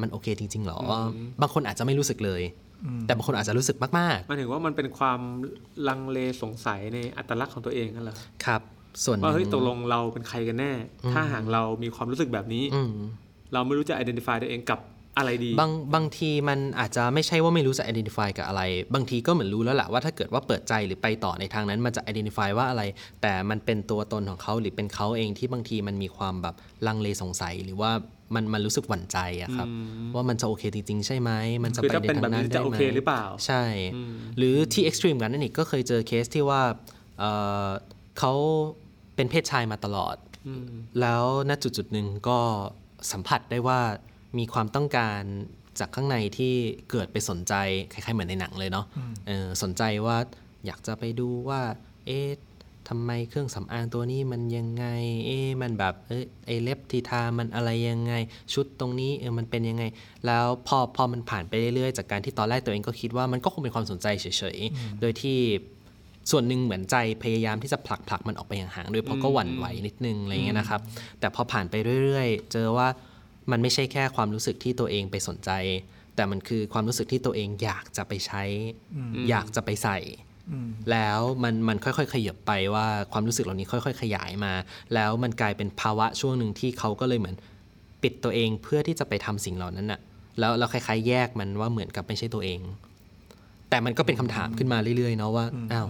[0.00, 0.94] มันโอเคจริงๆหรออ
[1.40, 2.42] บางคนอาจจะไม่รู้สึกเลย
[3.06, 5.20] แต่บางคนอาจจะรู้สึกมากมันถึงว่ามันเป็นความ
[5.88, 8.62] ลังเลสงสัยในอัตลักษณ์ของตัวเองนั่นแหละๆครับ
[9.04, 10.72] ส่วนหว่านึ่งเฮ้ยตกลงเราเป็นใครกันแน่
[11.12, 12.92] ถ้าหากเรามีความรู้สึกแบบนี้อืม
[13.52, 14.80] เราไม่รู้จะ identify ตัวเองกับ
[15.18, 18.62] อะไรดีบางบางทีมันอาจจะไม่ใช่ว่าไม่รู้จะ identify กับอะไร
[18.94, 22.82] บางทีก็เหมือนรู้แล้วแหละว่าถ้าเกิดว่าเปิดใจหรือไปต่อในทางนั้นมันจะ identify ว่าอะไร
[23.22, 26.54] แต่มันเป็นตัวตนของเขาหรือเป็นเขาเองที่บางทีมันมีความแบบ
[26.86, 27.90] ลังเลสงสัยหรือว่า
[28.34, 29.68] มันมันรู้สึกหวั่นใจอะครับ
[30.14, 31.30] ว่ามันจะโอเคจริง ๆ ใช่ไหม
[31.64, 33.62] มันจะคือไปถ้าในเป็นทาแบบงนั้นี้นจะได้โอไหมเคหรือเปล่า ใช่
[34.36, 36.60] หรือที่ extreme กันนั่นอีกก็เคยเจอเคสที่ว่า
[38.20, 38.34] เอ่อเขา
[39.16, 40.16] เป็นเพศชายมาตลอด
[41.00, 42.38] แล้วณจุดจุดๆหนึ่งก็
[43.12, 43.80] สัมผัสได้ว่า
[44.38, 45.20] มีความต้องการ
[45.80, 46.54] จากข้างในที่
[46.90, 47.54] เกิดไปสนใจ
[47.92, 48.86] คล้ายๆเหมือนในหนังเลยเนาะ
[49.26, 50.16] เออสนใจว่า
[50.66, 51.60] อยากจะไปดูว่า
[52.06, 52.28] เอ๊ะ
[52.88, 54.86] ทำไมเครื่องสำอางตัวนี้มันยังไง
[55.26, 58.14] เอ๊ะมันแบบเอ้ยไอเล็บที่ทามันอะไรยังไง
[58.54, 59.84] ชุดตรงนี้เออมันเป็นยังไง
[60.26, 65.38] แล้วพอพอมันผ่านไปเรื่อยๆ จากการที่ตอนแรกตัวเองก็คิดว่ามันก็คงเป็นความสนใจเฉยๆ โดยที่
[66.30, 70.80] ส่วนหนึ่งเหมือนใจพยายามที่จะผลักผลักมันออกไปห่างๆด้วยเพราะก็หวั่นไหวนิดนึงอะไรเงี้ยนะครับ
[71.20, 72.88] แต่พอผ่านไปเรื่อยๆ เจอว่า
[73.50, 75.50] มันไม่ใช่แค่ความรู้สึกที่ตัวเองไปสนใจ
[76.16, 78.42] แต่มันคือความรู้สึกที่ตัวเองอยากจะไปใช้
[79.30, 79.98] อยากจะไปใส่
[80.90, 84.52] แล้วมันมันค่อยๆ ขยับไปว่าความรู้สึกเหล่านี้ค่อย ๆ ขยายมา
[84.94, 87.36] แล้วมันกลายเป็นภาวะช่วงหนึ่งที่เขาก็เลยเหมือน
[88.02, 90.00] ปิดตัวเองเพื่อที่จะไปทำสิ่งเหล่านั้นน่ะ
[90.40, 92.60] แล้วเราคล้ายๆ แยกมันว่าเหมือนกับไม่ใช่ตัวเอง
[93.70, 95.88] แต่มันก็เป็นคำถามขึ้นมาเรื่อยๆเนาะว่าอ้าว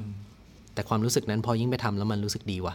[0.81, 2.75] แต่ความรู้สึกนั้นพอยิ่งไปทำแล้วมันรู้สึกดีว่ะ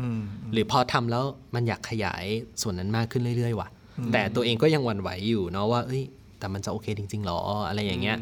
[0.00, 0.20] อืม
[0.52, 2.24] หรือพอทำแล้วมันอยากขยาย
[2.62, 3.68] ส่วนนั้นมากขึ้นเรื่อยๆว่ะ
[4.12, 6.02] แต่ตัวเองก็ยังหวั่นไหวอยู่เนาะว่าเอ้ย
[6.38, 8.18] แต่มันจะโอเคจริงๆหรออะไรอย่างเงี้ย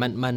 [0.00, 0.34] มันมัน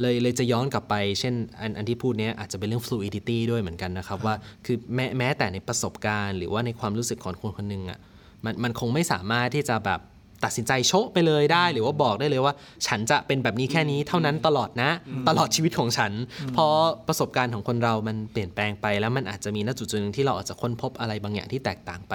[0.00, 4.34] เลยเลยจะย้อนกลับไป เช่นอันอันที่พูดเนี้ยอาจจะเป็นเรื่อง fluidity ด้วยเหมือนกันนะครับ ว่า
[4.66, 7.98] คือแม้แม้แต่ในประสบการณ์ หรือว่าในความรู้สึกของคนคนหนึ่งอะ
[8.44, 10.00] มันมันคงไม่สามารถที่จะแบบ
[10.44, 12.54] ตัดสินใจโชะไปเลยได้ หรือว่าบอกได้เลยว่า
[12.86, 14.90] ฉันจะเป็นแบบนี้แค่นี้เท่านั้นตลอดนะ
[15.28, 16.12] ตลอดชีวิตของฉัน
[16.54, 16.74] เพราะ
[17.08, 22.14] ประสบการณ์ของคนเรามันเปลี่ยนแปลงไป แล้วมันอาจจะมีณจุดจุดหนึ่งที่เราอาจจะค้นพบอะไรบางอย่างที่แตกต่างไป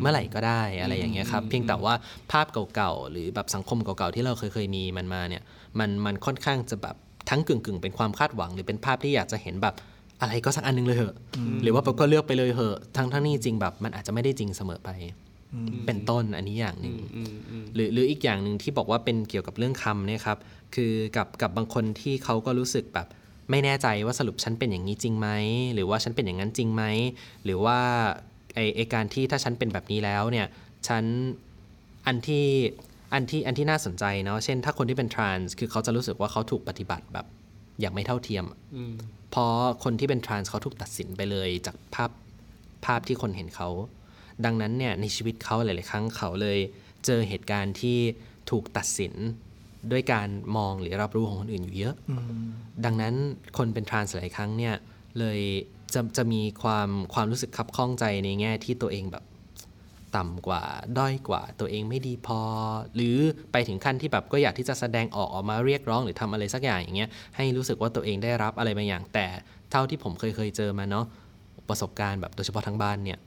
[0.00, 1.94] เมื่อไหร่ก็ได้อะไรอย่างเงี้ยครับเพียงแต่ว่า
[2.32, 5.42] ภาพเก่าๆหรือแบบสังคมเก่าๆที่เราเคยเคยมีมันมาเนี่ย
[5.78, 6.96] มันมันค่อนข้างจะแบบ
[7.30, 9.74] ทั้งกึ่งๆ เป็นความคาดหวัง หรือเป็นภาพที่อยากจะเห็นแบบ
[10.20, 11.14] อะไรก็สักอันหนึงเลยเหอะ
[11.62, 14.90] หรือว่าก็เลือกไปเลยเหอะ ทั้งทั้งนี้จริงแบบมันอาจจะไม่ได้จริงเสมอไป
[15.86, 16.96] เป็นต้นอันนี้อย่างหนึ่ง
[17.74, 20.38] หรือหรืออีกอย่างหนึ่งที่บอกว่าเป็นเกี่ยวกับเรื่องคำเนี่ยครับ
[20.74, 23.06] คือกับกับบางคนที่เขาก็รู้สึกแบบ
[23.50, 25.28] ไม่แน่ใจว่าสรุปฉันเป็นอย่างนี้จริงไหม
[25.74, 26.82] หรือว่าฉันเป็นอย่างนั้นจริงไหม
[27.44, 27.78] หรือว่า
[28.54, 30.46] ไอไอการที่ถ้าฉันเป็นแบบนี้แล้วเนี่ย
[30.88, 31.04] ฉัน
[32.06, 32.46] อันที่
[33.12, 37.26] อันที่อันที่น่าสนใจเนาะเช่น ถ้าคนที่เป็นทรานส์คือเขาจะรู้สึกว่าเขาถูกปฏิบัติแบบ
[37.80, 38.58] อย่างไม่เท่าเทียมอะ
[39.30, 42.10] เพราะคนที่เป็นทรานส์เขาถูกตัดสินไปเลยจากภาพ
[42.86, 43.68] ภาพที่คนเห็นเขา
[44.44, 46.58] ดังนั้นเนี่ยในชีวิตเขาหลาย ๆ ครั้งเขาเลย
[47.06, 47.98] เจอเหตุการณ์ที่
[48.50, 49.14] ถูกตัดสิน
[49.92, 51.94] ด้วยการมองหรือรับรู้ของคนอื่นอยู่เยอะ
[52.84, 53.14] ดังนั้น
[53.58, 54.74] คนเป็นทรานส์หลายครั้งเนี่ย
[55.18, 55.40] เลย
[55.94, 59.24] จะจะมีความความรู้สึกคับข้องใจในแง่ที่ตัวเองแบบ
[60.16, 60.62] ต่ำกว่า
[60.98, 62.40] ด้อยกว่าตัวเองไม่ดีพอ
[62.94, 63.16] หรือ
[63.52, 69.26] ไปถึงขั้นที่แบบก็อยากที่จะแสดงออกออกมาเรียกร้องหรือทำอะไรสักอย่างอย่างเงี้ยให้รู้สึกว่าตัวเองได้รับอะไรบางอย่าง แต่
[69.70, 71.06] เท่าที่ผมเคยเคยเจอมาเนาะ
[71.68, 73.18] ประสบการณ์แบบโดยเฉพาะทั้งบ้านเนี่ย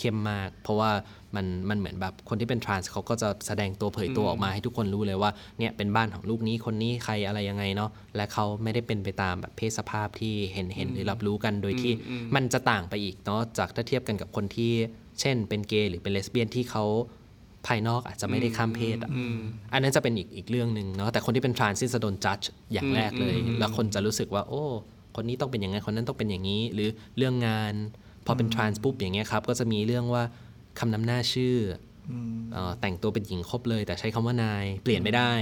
[0.00, 0.90] เข้มมาก เพราะว่า
[1.36, 11.92] มันมันเหมือนแบบคนที่เป็นทรานส์เขาก็จะแสดงตัวเผยตัวออกมาให้ทุกคนรู้เลยว่าเนี่ยเป็นบ้านของลูกนี้คนนี้ใครอะไรยังไงเนาะและเขาไม่ได้เป็นไปตามแบบเพศสภาพที่เห็นเห็นหรือรับรู้กันโดยที่
[12.34, 14.72] มันจะต่างไปอีกเนาะจากถ้าเทียบกันกับคนที่
[15.20, 16.84] เช่น เป็นเกย์หรือเป็นเลสเบี้ยนที่เขา
[17.66, 19.10] ภายนอกอาจจะไม่ได้ข้ามเพศอะ
[19.72, 22.38] อันนั้นจะเป็นอีกอีกเรื่องหนึ่งเนาะแต่คนที่เป็นทรานส์จะโดนจัด
[22.72, 24.64] อย่างแรกเลย แล้วคนจะรู้สึกว่า โอ้
[25.16, 27.74] คนนี้ต้องเป็นอย่างนั้นคนนั้นต้องเป็นอย่างนี้ หรือเรื่องงาน
[28.26, 30.22] พอเป็นทรานส์ปุ๊บอย่างเงี้ยครับ ก็จะมีเรื่องว่า
[30.78, 31.56] คำนำหน้าชื่อ
[32.10, 32.12] อ
[32.52, 35.32] เอ่อแต่งตัวเป็นหญิงครบเลย แต่ใช้คำว่านายเปลี่ยนไม่ได้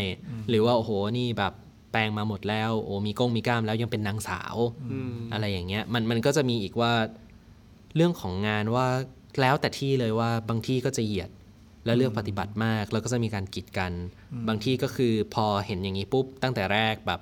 [0.49, 1.53] หรือว่าโอ้โหนี่แบบ
[1.93, 4.57] แปลงมาหมดแล้ว โอ้มีกล้องมีกล้ามแล้วยังเป็นนางสาว
[5.33, 6.93] อะไรอย่างเงี้ยมันมันก็จะมีอีกว่า
[7.97, 8.87] เรื่องของงานว่า
[9.41, 11.31] แล้วแต่ที่เลยว่าบางที่ก็จะเหยียด
[11.85, 13.93] และเลือกปฏิบัติมาก แล้วก็จะมีการกีดกัน
[14.49, 17.21] บางที่ก็คือพอเห็นอย่างนี้ปุ๊บ ตั้งแต่แรกแบบ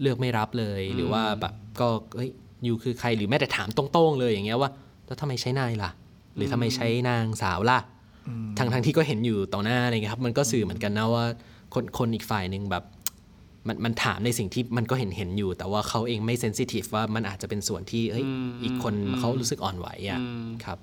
[0.00, 2.30] เลือกไม่รับเลย หรือว่าแบบก็เฮ้ย
[2.64, 4.70] อยู่คือใครหรือแม้แต่ถามตรงๆเลยอย่างเงี้ยว่า
[5.08, 5.90] แล้วทำไมใช้นายล่ะ
[6.34, 7.78] หรือทำไมใช้นางสาวล่ะ
[8.58, 11.24] ทั้งทั้งที่ก็เห็นอยู่ต่อหน้าอะไรเงี้ยครับ มันก็สื่อเหมือนกันนะว่า
[11.74, 12.84] คนคนอีกฝ่ายหนึ่งแบบ
[13.66, 18.24] มันมันถามในสิ่งที่มันก็เห็นเห็นอยู่ แต่ว่าเขาเองไม่เซนซิทีฟว่ามันอาจจะเป็นส่วนที่เฮ้ย
[18.62, 20.20] อีกคนเขารู้สึกอ่อนไหวอะ
[20.64, 20.78] ครับ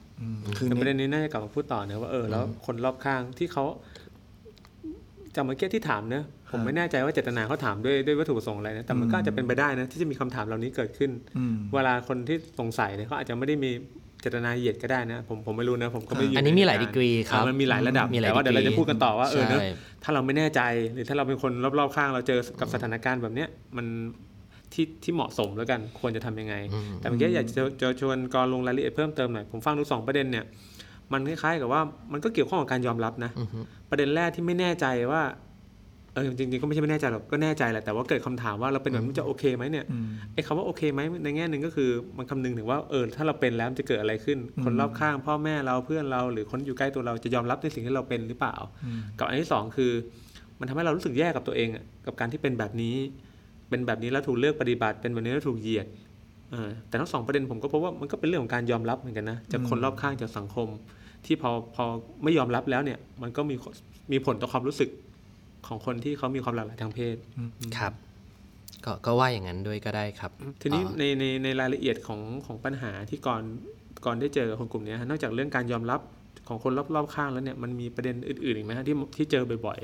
[0.58, 3.64] คือแต่ในประเด็นนี้น่าจะกลับมาพูดต่อเนอะว่าเออแล้วคนรอบข้างที่เขา
[5.36, 13.72] จากเมื่อกี้ที่ถามเนอะผมไม่แน่ใจว่าเจตนาเขาถามด้วยด้วยวัตถุประสงค์อะไรนะแต่มันก็อาจจะเป็นไปได้นะที่จะมีคำถามเหล่านี้เกิดขึ้นอืมเวลาคนที่สงสัยเนี่ยเขาอาจจะไม่ได้มี
[14.05, 19.70] เจตนาเหยียดก็ได้นะผมผมไม่รู้นะผมก็ไม่ได้ยู่อันนี้มีหลายใเดีกรีครับอ่ามันมีหลายระดับมีหลายแต่ว่าเดี๋ยวเราดีกรีจะพูดกันต่อว่าเออเนอะใช่
[20.04, 20.62] ถ้าเราไม่แน่ใจ
[20.94, 23.86] หรือถ้าเราเป็นคนรอบๆข้างเราเจอกับสถานการณ์แบบเนี้ยมัน
[24.74, 26.56] ที่ที่เหมาะสมแล้วกันควรจะทำยังไง
[27.00, 30.46] แต่เมื่อกี้อยากจะจะชวนกรลงรายละเอียดเพิ่มเติมหน่อยผมฟังทุกสองประเด็นเนี่ย
[31.14, 33.32] มันคล้ายๆกับว่ามันก็เกี่ยวข้องกับการยอมรับนะ
[33.90, 35.22] ประเด็นแรกที่ไม่แน่ใจว่า
[36.16, 39.86] เออจริงๆก็ไม่ใช่ไม่แน่ใจหรอกก็แน่ใจแหละแต่ว่าเกิดคำถามว่าเราเป็นแบบนี้จะโอเคไหมเนี่ย
[40.34, 48.56] ไอ้คำว่าโอเคไหมในแง่หนึ่งก็คือมันคำนึงถึงว่าเออถ้าเราเป็นแล้วจะเกิดอะไรขึ้น คนรอบข้างพ่อแม่เราเพื่อนเรา หรือคนอยู่ใกล้ตัวเราจะยอมรับในสิ่งที่เราเป็นหรือเปล่า
[49.20, 49.92] กับอันที่สองคือ
[50.60, 52.96] มันทำให้เรารู้สึกแย่กับตัวเองอะกับการที่เป็นแบบนี้
[53.70, 55.88] เป็นแบบนี้แล้วถูกเลือกปฏิบัติ เป็นแบบนี้แล้วถูกเหยียด
[56.88, 60.68] แต่ทั้งสองประเด็นผมก็พบว่ามันก็เป็นเรื่องของการยอมรับเหมือนกันนะจากคนรอบข้างจากสังคม
[61.26, 61.86] ที่พอพอ
[62.24, 63.56] ไม่ยอมรับแล้วเนี่ยมันก็มี
[64.12, 64.90] มีผลต่อความรู้สึก
[65.68, 67.16] ของคนที่เขามีความหลากหลายทางเพศ
[67.78, 67.94] ครับ
[68.86, 73.42] ก็ก็ว่าอย่างนั้นด้วยก็ได้ครับ ทีนี้ในในในรายละเอียดของของปัญหาที่ก่อน
[74.06, 76.00] ก่อนได้เจอคนกลุ่มนี้นอกจากเรื่องการยอมรับ
[76.48, 79.80] ของคนรอบๆข้างแล้วเนี่ยมันมีประเด็นอื่นๆอีกไหมฮะที่ที่เจอบ่อย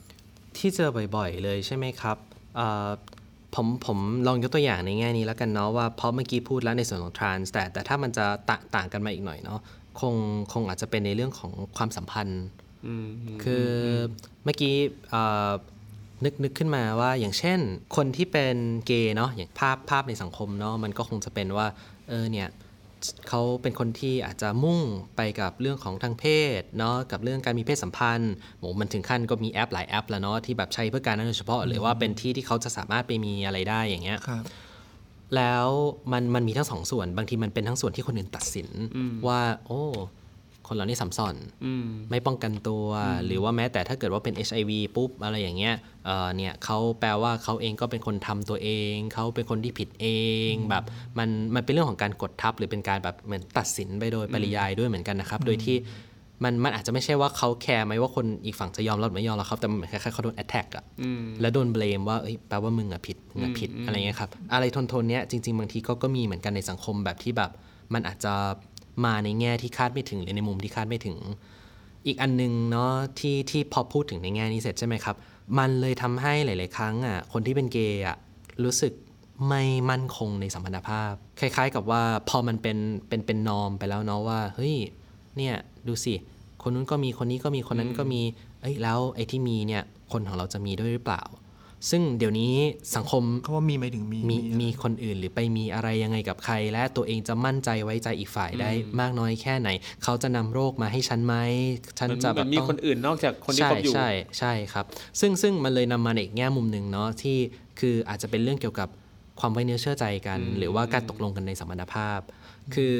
[0.00, 2.16] ๆ ที่เจอบ่อยๆ เลยใช่ไหมครับ
[3.54, 9.60] ผมผมลองยกตัวอย่างในแง่นี้แล้วกันเนาะว่าเพราะเมื่อกี้พูดแล้วในส่วนของทรานส์แต่แต่ถ้ามันจะตต่างกันมาอีกหน่อยเนาะ
[10.00, 10.14] คง
[10.52, 12.42] คงอาจจะเป็นในเรื่องของความสัมพันธ์
[13.44, 13.68] คือ
[14.44, 14.76] เมื่อกี้
[16.24, 17.60] นึกนึกขึ้นมาว่าอย่างเช่น
[17.96, 21.66] คนที่เป็นเกย์เนาะอย่างภาพภาพในสังคมเนาะมันก็คงจะเป็นว่า
[22.08, 22.48] เออเนี่ย
[23.28, 24.80] เขาเป็นคนที่อาจจะมุ่ง
[25.16, 26.24] ไปกับเรื่องของทางเพ
[26.60, 34.18] ศเนาะกับเรื่องการมีเพศสัมพันธ์โหมันถึงขั้นก็มีแอปหลายแอป แล้วเนาะที่แบบใช้เพื่อการนั้นโดยเฉพาะหรือว่าเป็นที่ที่เขาจะสามารถไปมีอะไรได้อย่างเงี้ย
[35.36, 35.66] แล้ว
[36.12, 38.68] มันมันมีทั้งสองส่วน บางทีมันเป็นทั้งส่วนที่คนอื่นตัดสิน
[39.26, 39.84] ว่า โอ้
[40.70, 41.34] คนเหล่านี้สัมสอน
[42.10, 42.86] ไม่ป้องกันตัว
[43.26, 45.74] หรือว่าแม้แต่ถ้าเกิดว่าเป็น HIV ปุ๊บอะไรอย่างเงี้ย
[46.06, 50.06] เเนี่ยเขาแปลว่าเขาเองก็เป็นคนทำตัวเอง เขาเป็นคนที่ผิดเอ
[50.50, 50.84] งแบบ
[51.18, 55.76] มันมันเป็นเรื่องของการกดทับ หรือเป็นการแบบเหมือนตัดสินไปโดยปริยายด้วยเหมือนกันนะครับ โดยที่
[56.44, 60.84] มันมันอาจจะไม่ใช่ว่าเขาแคร์ไหมว่าคนอีกฝั่งจะยอมรับหรือไม่ยอมรับเขาแต่เหมือนคล้ายๆเขาโดนแอตแทกอะ
[61.40, 67.50] แล้วโดนเบลมว่าเอ้ยแปลว่ามึงอะผิดมึงอะผิดอะไรเงี้ยครับอะไรทนทนเนี้ยจริง ๆ บางทีก็ก็มีเหมือนกันในสังคมแบบที่แบบ
[67.94, 68.34] มันอาจจะ
[69.06, 71.18] มาในแง่ที่คาดไม่ถึงหรือในมุมที่คาดไม่ถึง
[72.06, 75.16] อีกอันนึงเนาะที่ที่พอพูดถึงในแง่นี้เสร็จใช่ไหมครับ
[75.58, 78.16] มันเลยทำให้หลาย ๆ ครั้งอะคนที่เป็นเกย์อะ
[78.64, 78.92] รู้สึก
[79.48, 84.74] ไม่มั่นคงในสัมพันธภาพ คล้าย ๆ กับว่าพอมันเป็นเป็นเป็นนอมไปแล้วเนาะว่าเฮ้ย
[85.36, 85.54] เนี่ย
[85.88, 86.14] ดูสิ
[86.62, 88.20] คนนู้นก็มีคนนี้ก็มีคนนั้นก็มี
[88.60, 89.82] เอ้ยแล้วไอ้ที่มีเนี่ย
[90.12, 91.22] คนของเราจะมีด้วยหรือเปล่า
[91.90, 92.54] ซึ่งเดี๋ยวนี้
[92.96, 99.68] สังคมเขาว่ามีไหมถึงมีมีมีคนอื่นหรือไปมีอะไรยังไงกับใคร และตัวเองจะมั่นใจไว้ใจอีกฝ่ายได้มากน้อยแค่ไหน
[100.04, 101.34] เขาจะนำโรคมาให้ฉันไหม
[101.98, 104.84] ฉันจะแบบมีคนอื่นนอกจากคนที่คบอยู่ใช่ใช่ครับ
[105.20, 107.38] ซึ่งซึ่งมันเลยนำมาในอีกแง่มุมหนึ่งเนาะที่
[107.80, 108.88] คืออาจจะเป็นเรื่องเกี่ยวกับ
[109.40, 112.20] ความไว้เนื้อเชื่อใจกัน หรือว่าการตกลงกันในสัมพันธภาพ
[112.74, 112.96] คือ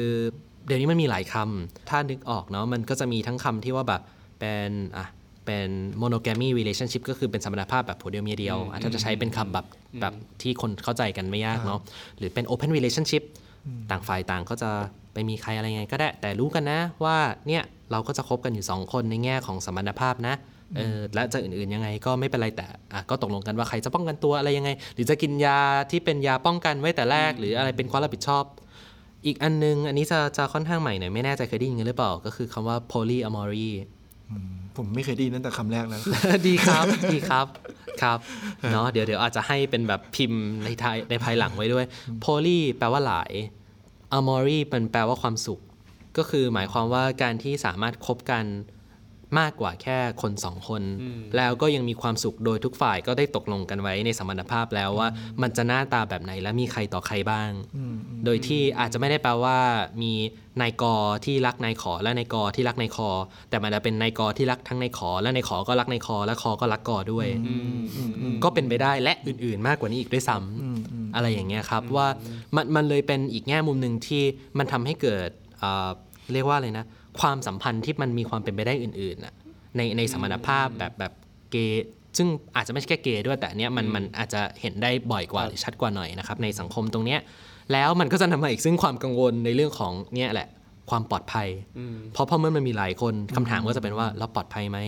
[0.65, 4.01] เดี๋ยวนี้มันมีหลายคำถ้านึกออกเนาะมันก็จะมีทั้งคำที่ว่าแบบ
[4.39, 5.07] เป็นอะ
[5.51, 9.65] เป็น monogamy relationship ก็คือเป็นสัมพันธภาพแบบผัวเดียวเมียเดียวถ้าจะใช้เป็นคำแบบ
[10.01, 11.79] แบบที่คนเข้าใจกันไม่ยากเนาะ
[12.17, 13.23] หรือเป็น open relationship
[13.91, 14.69] ต่างฝ่ายต่างก็จะ
[15.13, 20.35] ไปมีใครอะไรไงก็ได้ แต่รู้กันนะว่าเนี่ยเราก็จะคบกันอยู่ 2 คนในแง่ของสัมพันธภาพนะ
[20.77, 25.59] เออและจะอื่นๆยังไงก็ไม่เป็นไรแต่อะก็ตกลงกันว่าใครจะป้องกันตัวอะไรยังไง หรือจะกินยา
[25.91, 28.43] ที่เป็นยาป้องกันไว้แต่แรก หรืออะไรเป็นความรับผิดชอบ
[29.25, 33.69] อีกอันนึง อันนี้จะจะค่อนข้างใหม่หน่อยไม่แน่ใจเคยได้ยินหรือเปล่า ก็คือคำว่า polyamory
[34.77, 36.01] ผมไม่เคยได้ยินตั้งแต่คำแรกแล้ว
[36.47, 37.47] ดีครับดีครับ
[38.01, 38.19] ครับ
[38.71, 41.85] เนาะเดี๋ยวเดี๋ยวอาจจะให้เป็นแบบพิมพ์ในไทยในภายหลังไว้ด้วย
[42.23, 43.31] poly แปลว่าหลาย
[44.17, 45.59] amory เป็นแปลว่าความสุข
[46.17, 48.45] ก็คือหมายความว่าการที่สามารถคบกัน
[49.39, 50.83] มากกว่าแค่คนสองคน
[51.37, 55.07] แล้วก็ยังมีความสุขโดยทุกฝ่ายก็ได้ตกลงกันไว้ในสมรรถภาพแล้วว่า
[55.41, 57.51] มันจะหน้าตาแบบไหนและมีใครต่อใครบ้าง
[58.25, 59.57] โดยที่อาจจะไม่ได้แปลว่า
[60.01, 60.13] มี
[60.61, 63.09] นายกอที่รักนายขอและนายกอที่รักนายคอ
[63.49, 67.27] แต่มันจะเป็นนายกอที่รักทั้งนายขอ และนายขอก็รักนายคอ และคอก็รักกอด้วย
[68.43, 72.07] ก็เป็นไปได้และอื่นๆ มากกว่านี้อีกด้วยซ้ำอะไรอย่างเงี้ยครับว่า
[72.55, 74.23] มันมันเลยเป็นอีกแง่มุมหนึ่งที่
[74.57, 75.29] มันทำให้เกิด
[76.33, 76.85] เรียกว่าอะไรนะ
[77.19, 79.33] ความสัมพันธ์ที่มันมีความเป็นไปได้อื่นๆน่ะ
[79.77, 81.13] ในในสมรรถภาพแบบแบบ
[81.51, 81.85] เกย์
[82.17, 87.19] ซึ่งอาจจะไม่ใช่แค่เกย์ด้วยแต่เนี้ยมันมันอาจจะเห็นได้บ่อยกว่าหรือชัดกว่าหน่อยนะครับในสังคมตรงเนี้ย
[87.73, 90.47] แล้วมันก็จะนำมาอีกซึ่งความกังวลในเรื่องของเนี้ยแหละ
[90.89, 91.47] ความปลอดภัย
[92.13, 94.79] เพราะพอเมื่อมันมีหลายคนคำถามก็จะเป็นว่าเราปลอดภัยไหม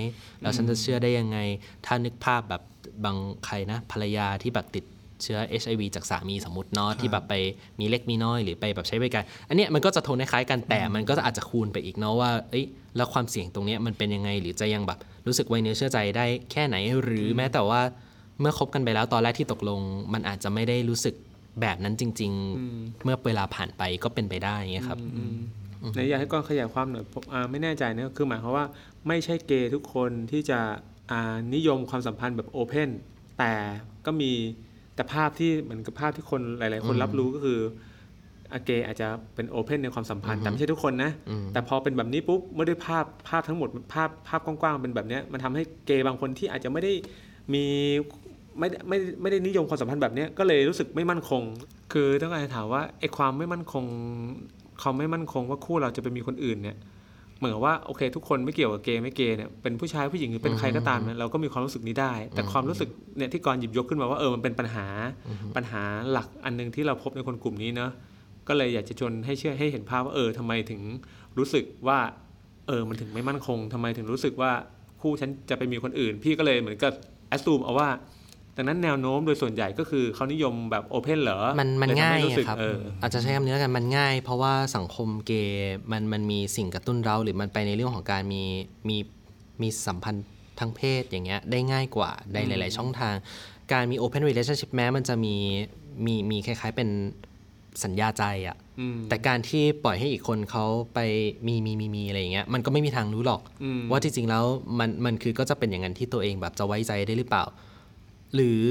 [0.42, 1.38] แล้วฉันจะเชื่อได้ยังไง
[1.86, 2.62] ถ้านึกภาพแบบ
[3.04, 4.86] บางใครนะภรรยาที่แบบติด
[5.22, 7.34] เชื้อ HIV จากสามีสมมติเนาะที่แบบไป
[7.80, 12.66] มีเล็กมีน้อยหรือไปแบบใช้บริการ อันนี้มันก็จะโทนคล้ายกันแต่มันก็อาจจะคูณไปอีกเนาะว่าเอ้ย
[12.98, 17.82] แล้วความเสี่ยงตรงนี้มันเป็นยังไงหรือจะยังแบบรู้สึกไว้เนื้อเชื่อใจได้แค่ไหนหรือแม้แต่ว่า
[18.40, 19.80] เมื่อคบกันไปแล้วตอนแรกที่ตกลง
[20.14, 21.16] มันอาจจะไม่ได้รู้สึก
[21.62, 22.32] แบบนั้นจริง
[22.68, 25.00] ๆ เมื่อเวลาผ่านไปก็เป็นไปได้เงี้ยครับ
[25.96, 28.66] ในอยากให้ก้อนขยายความหน่อยผมไม่แน่ใจนะคือหมายความว่า
[29.08, 30.60] ไม่ใช่เกย์ทุกคนที่จะ
[31.56, 32.90] นิยมความสัมพันธ์แบบโอเพน
[33.40, 33.54] แต่
[34.06, 34.32] ก็มี
[34.96, 37.60] แต่ภาพที่เหมือนกับภาพที่คนหลาย ๆ คนรับรู้ก็คือ
[38.54, 41.12] อเกอาจจะเป็นโอเพนในความสัมพันธ์แต่ไม่ใช่ทุกคนนะ
[41.54, 46.94] แต่พอเป็นแบบนี้ปุ๊บเมื่อด้วยภาพภาพทั้งหมดภาพภาพกว้าง ๆ เป็นแบบนี้มันทำให้เกย์บางคนที่อาจจะไม่ได้
[47.54, 47.64] มี
[48.60, 51.42] ไม่ได้ไม่ไม่ได้นิยมความสัมพันธ์แบบเนี้ยก็เลยรู้สึกไม่มั่นคง
[51.94, 53.86] คือต้องการจะถามว่าไอ้ความไม่มั่นคง
[54.82, 56.84] ความไม่มั่นคงว่าคู่เราจะไปมีคนอื่นเนี่ยเห
[57.44, 64.86] มือนกับว่าโอเค ทุกคนไม่เกี่ยวกับเกย์ไม่เกย์เนี่ยเป็นผู้ชายผู้หญิงหรือเป็นใครก็ตามเนี่ยเราก็มีความรู้สึกนี้ได้ แต่ความรู้สึกเนี่ยที่กรณ์หยิบยกขึ้นมาว่าเออมันเป็นปัญหา
[65.56, 67.92] ปัญหาหลักอันหนึงที่เราพบในคนกลุ่มนี้เนอะ
[68.48, 70.82] ก็เลยอยากจะชวนให้เชื่อให้เห็นภาพว่าเออทำไมถึง
[71.38, 72.00] รู้สึกว่า
[72.68, 74.52] เออมันถึงไม่มั่นคงทำไมถึงรู้สึกว่า
[75.02, 76.94] คู่ฉันจะไปมีคนอื่น พี่ก็เลยเหมือนกับ
[77.30, 77.90] แอสซูมเอาว่า
[78.58, 88.44] ดังนั้นแนวโน้มโดยส่วนใหญ่ก็คือเขานิยมแบบโอเพนเหรอ มันมันเลยทำง่ายให้รู้สึกอะครับเอออาจจะใช้คำนี้แล้วกันมันง่าย เพราะว่าสังคมเกย์มันมันมีสิ่งกระตุ้นเราหรือมันไปในเรื่องของการมี
[88.90, 88.98] มี
[89.62, 90.26] มีสัมพันธ์
[90.60, 93.16] ทางเพศอย่างเงี้ยได้ง่ายกว่าในหลาย ๆ ช่องทาง
[93.74, 95.36] การมี open relationship แม้มันจะมี
[96.06, 96.90] มีมีคล้าย ๆ เป็น
[97.84, 101.00] สัญญาใจอะอืมแต่การที่ปล่อยให้อีกคนเขาไป
[101.48, 104.46] มีมีมีมีอะไรอย่างเงี้ยมันก็ไม่มีทางรู้หรอกอืมว่าจริง ๆ แล้ว
[104.80, 107.44] มันมันคือก็จะเป็นอย่างนั้นที่ตัวเองแบบจะไว้ใจได้หรือเปล่า
[108.36, 108.62] หรือ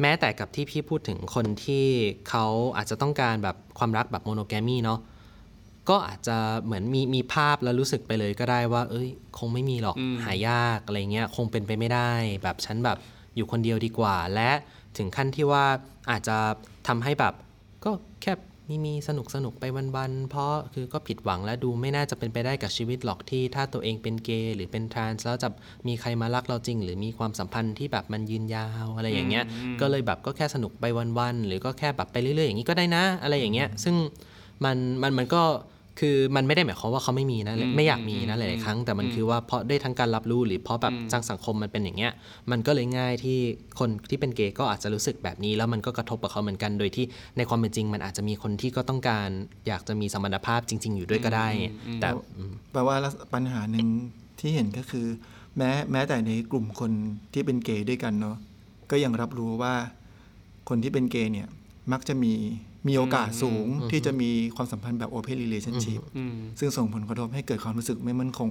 [0.00, 1.86] แม้แต่กับที่พี่พูดถึงคนที่
[2.28, 5.00] เขาอาจจะต้องการแบบความรักแบบโมโนแกรมีเนาะ
[5.88, 12.98] ก็อาจจะเหมือนมีมีภาพแล้วรู้สึกไปเลยก็ได้ว่า เอ้ย คงไม่มีหรอกอืมหายากอะไรเงี้ยคงเป็นไปไม่ได้ แบบฉันแบบ
[13.36, 14.50] อยู่คนเดียวดีกว่า และ
[14.96, 15.64] ถึงขั้นที่ว่า
[16.10, 16.36] อาจจะ
[16.88, 17.34] ทำให้แบบ
[17.84, 17.90] ก็
[18.22, 18.32] แค่
[18.68, 19.64] มีมีสนุกสนุกไป
[19.96, 25.48] วันๆ เพราะคือก็ผิดหวังและดูไม่น่าจะเป็นไปได้กับชีวิตหรอกที่ ถ้าตัวเองเป็นเกย์หรือเป็นทรานส์แล้วจะ
[25.86, 29.44] มีใครมารักเราจริง หรือมีความสัมพันธ์ที่แบบมันยืนยาวอะไรอย่างเงี้ย
[29.80, 30.84] ก็เลยแบบก็แค่สนุกไป
[31.18, 33.94] วันๆ หรือก็แค่แบบไปเรื่อยๆ อย่างนี้ก็ได้นะ อะไรอย่างเงี้ย ซึ่ง
[34.64, 35.42] มันมันมันก็
[36.00, 42.12] คือมันไม่ได้หมายความว่าเขาไม่มีนะอืมไม่อยากมีนะอืหมลายๆครั้งแต่มันคือว่าเพราะได้ทั้งการรับรู้หรือเพราะแบบอืมจังสังคมมันเป็นอย่างเงี้ย
[42.50, 43.38] มันก็เลยง่ายที่
[43.78, 47.04] คนที่เป็นเกย์ก็อาจจะรู้สึกแบบนี้ แล้วมันก็กระทบกับเขาเหมือนกันโดยที่
[47.36, 49.28] ในความเป็นจริง มันอาจจะมีคนที่ก็ต้องการ
[49.68, 51.48] อยากจะมีสมรรถภาพจริง ๆ อยู่ด้วยก็ได้
[52.00, 52.96] แต่อืมแปลว่า
[53.34, 53.86] ปัญหาหนึ่ง
[54.40, 55.06] ที่เห็นก็คือ
[55.56, 56.90] แม้แม้แต่ในกลุ่มคน
[57.32, 58.36] ที่เป็นเกย์ด้วยกันเนาะ
[58.90, 59.74] ก็ยังรับรู้ว่า
[60.68, 61.48] คนที่เป็นเกย์เนี่ย
[61.92, 62.32] มักจะมี
[62.88, 68.50] มีโอกาสสูงที่จะมีความสัมพันธ์แบบ open relationship อืมซึ่งส่งผลกระทบให้เกิดความรู้สึกไม่มั่นคง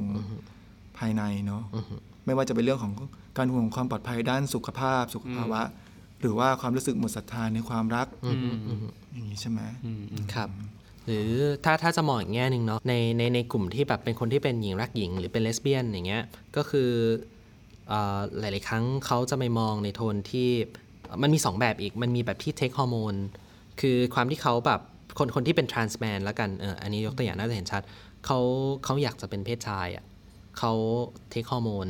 [0.97, 1.63] ภายในเนาะ
[2.25, 2.93] ไม่ว่าจะเป็นเรื่องของ
[3.37, 5.61] การห่วงความปลอดภัยด้านสุขภาพ สุขภาวะ
[6.21, 8.07] หรือว่าความรู้สึกหมดศรัทธาในความรัก
[9.13, 9.61] อย่างนี้ใช่ไหม
[10.33, 10.49] ครับ
[11.05, 11.29] หรือ
[11.65, 16.23] ถ้าถ้าจะมองอีกแง่หนึ่งเนาะในในในกลุ่มที่แบบเป็นคนที่เป็นหญิงรักหญิง หรือเป็นเลสเบี้ยนอย่างเงี้ย
[16.55, 16.89] ก็คือ
[17.89, 20.49] เอ่อหลาย ๆ ครั้งเขาจะไม่มองในโทนที่
[21.21, 23.15] มันมี 2 แบบอีก มันมีแบบที่เทคฮอร์โมน
[23.79, 24.81] คือความที่เขาแบบ
[25.17, 27.81] คนคนที่เป็นทรานส์แมนแล้วกันเอออันนี้ยกตัวอย่างน่าจะเห็นชัด
[28.25, 28.39] เขา
[28.85, 30.05] เขาอยากจะเป็นเพศชายอะ่ะ
[30.59, 30.73] เขา
[31.29, 31.87] เทคฮอร์โมน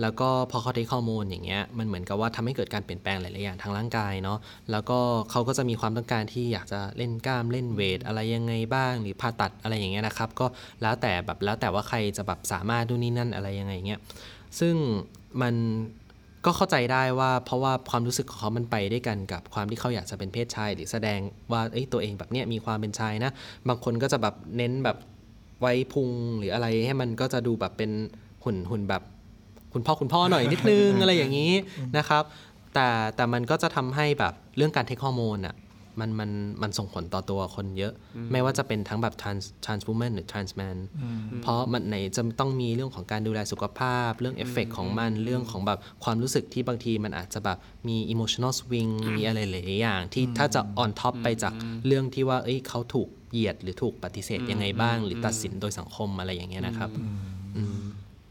[0.00, 4.38] แล้วก็พอเขาเทคฮอร์โมนอย่างเงี้ยมันเหมือนกับว่าทำให้เกิดการเปลี่ยนแปลงหลาย ๆ อย่างทางร่างกายเนาะ
[4.70, 4.98] แล้วก็
[5.30, 10.46] เขาก็จะมีความต้องการที่อยากจะเล่นกล้ามเล่นเวท อะไรยังไงบ้าง หรือผ่าตัดอะไรอย่างเงี้ยนะครับ ก็
[10.82, 14.00] แล้วแต่แบบแล้วแต่ว่าใครจะแบบสามารถดูนี่นั่นอะไรยังไงเงี้ย
[14.60, 14.74] ซึ่ง
[15.42, 15.54] มัน
[16.44, 21.20] ก็เข้าใจได้ว่าเพราะว่าความรู้สึกของเขามันไปด้วยกันกับความที่เขาอยากจะเป็นเพศชาย หรือแสดง
[21.52, 23.30] ว่าเอ้ยตัวเองแบบเนี้ยมีความเป็นชายนะ
[23.68, 24.96] บางคนก็จะแบบเน้นแบบ
[25.60, 27.90] ไว้พุงหรืออะไรให้มันก็จะดูแบบเป็น
[28.44, 29.02] หุ่นหุ่นแบบ
[29.72, 31.52] คุณพ่อคุณพ่อหน่อยนิดนึงอะไรอย่างนี้
[31.96, 32.22] นะครับ
[32.74, 35.54] แต่แต่มันก็จะทำให้แบบเรื่องการเทคฮอร์โมนอะ
[36.00, 36.30] มันมัน
[36.62, 37.92] มันส่งผลต่อตัวคนเยอะ
[38.32, 40.76] ไม่ว่าจะเป็นทั้งแบบ trans trans woman หรือ trans man
[41.42, 51.52] เพราะมันไหนจะต้องมีเรื่องของการดูแลสุขภาพ เรื่องเอฟเฟกของมันเรื่องของแบบความรู้สึกที่บางทีมันอาจจะแบบมี emotional swing มีอะไรหลายๆอย่าง ที่ถ้าจะ on top ไปจาก
[51.86, 56.90] เรื่องที่ว่าเอ้ยเขาถูกเหยียดหรือถูกปฏิเสธยังไงบ้าง หรือตัดสินโดยสังคมอะไรอย่างเงี้ยนะครับ
[57.56, 57.76] อืม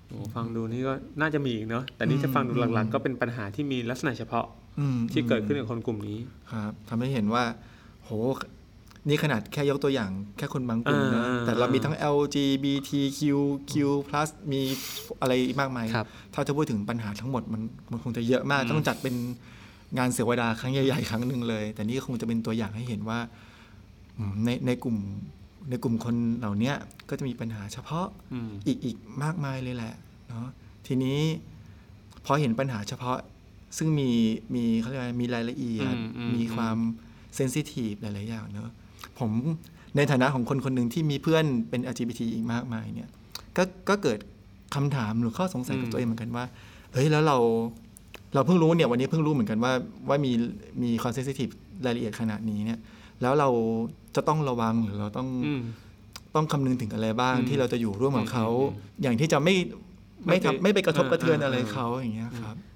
[0.08, 4.61] โอ้ฟังดูนี่ก็น่าจะมีอีกเนาะแต่นี่จะฟังดูหลักๆ ก็เป็นปัญหาที่มีลักษณะเฉพาะอืม
[5.12, 6.20] ที่เกิดขึ้นกับคนกลุ่มนี้
[6.52, 7.44] ครับทำให้เห็นว่า
[8.04, 8.10] โห
[9.08, 13.20] นี่ขนาดแค่ยกตัวอย่างแค่คนบางกลุ่มนะอ่าแต่เรามีทั้ง LGBTQ
[13.72, 13.74] Q+
[14.52, 14.62] มี
[15.22, 19.16] อะไรมากมายครับถ้าจะพูดถึงปัญหาทั้งหมดมันมันคงจะเยอะมาก ต้องจัดเป็น
[19.98, 23.20] งานเสวดาครั้งใหญ่ๆครั้งหนึ่งเลย แต่นี่คงจะเป็นตัวอย่างให้เห็นว่า
[24.18, 24.98] อืมในในกลุ่ม
[25.70, 26.76] ในกลุ่มคนเหล่าเนี้ย
[27.10, 29.94] ก็จะมีปัญหาเฉพาะอืมอีกอีกมากมายเลยแหละ
[30.30, 30.48] เนาะ
[30.88, 31.20] ทีนี้
[32.26, 33.18] พอเห็นปัญหาเฉพาะ
[33.78, 34.10] ซึ่งมี
[34.56, 36.78] มีเขาเรียกว่ามีรายละเอียดอืมอืมมีความ
[37.36, 38.70] เซนซิทีฟหลาย ๆ อย่างเนอะ
[39.20, 39.32] ผม
[39.98, 43.10] ในฐานะของคนคนหนึ่งที่มีเพื่อนเป็น LGBT อีกมากมายเนี่ย
[43.58, 44.20] ก็ก็เกิด
[44.76, 46.46] คำถามหรือข้อสงสัยกับตัวเองเหมือนกันว่า
[46.94, 47.38] เฮ้ยแล้วเรา
[48.34, 49.74] เราเพิ่งรู้เนี่ยวันนี้เพิ่งรู้เหมือนกันว่า
[50.10, 50.32] ว่ามี
[50.84, 51.50] มีความเซนซิทีฟ
[51.86, 52.80] รายละเอียดขนาดนี้เนี่ย
[53.22, 53.50] แล้วเรา
[54.16, 55.62] จะต้องระวังหรือเราต้องอืม
[56.36, 59.56] ต้องคำนึงถึงอะไรบ้างอืมที่เราจะอยู่ร่วมกับเขาอืมอืมอย่างที่จะไม่
[60.28, 62.71] ไม่ไม่ไปทำไม่ไปกระทบกระเทือนอ่าอะไรอ่าเขาอย่างเงี้ยครับเอ่อ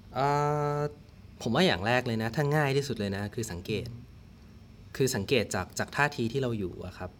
[1.42, 3.86] ผมว่าอย่างแรกเลยนะ ถ้าง่ายที่สุดเลยนะ คือสังเกต
[4.96, 7.10] คือสังเกตจากจากท่าทีที่เราอยู่อะครับ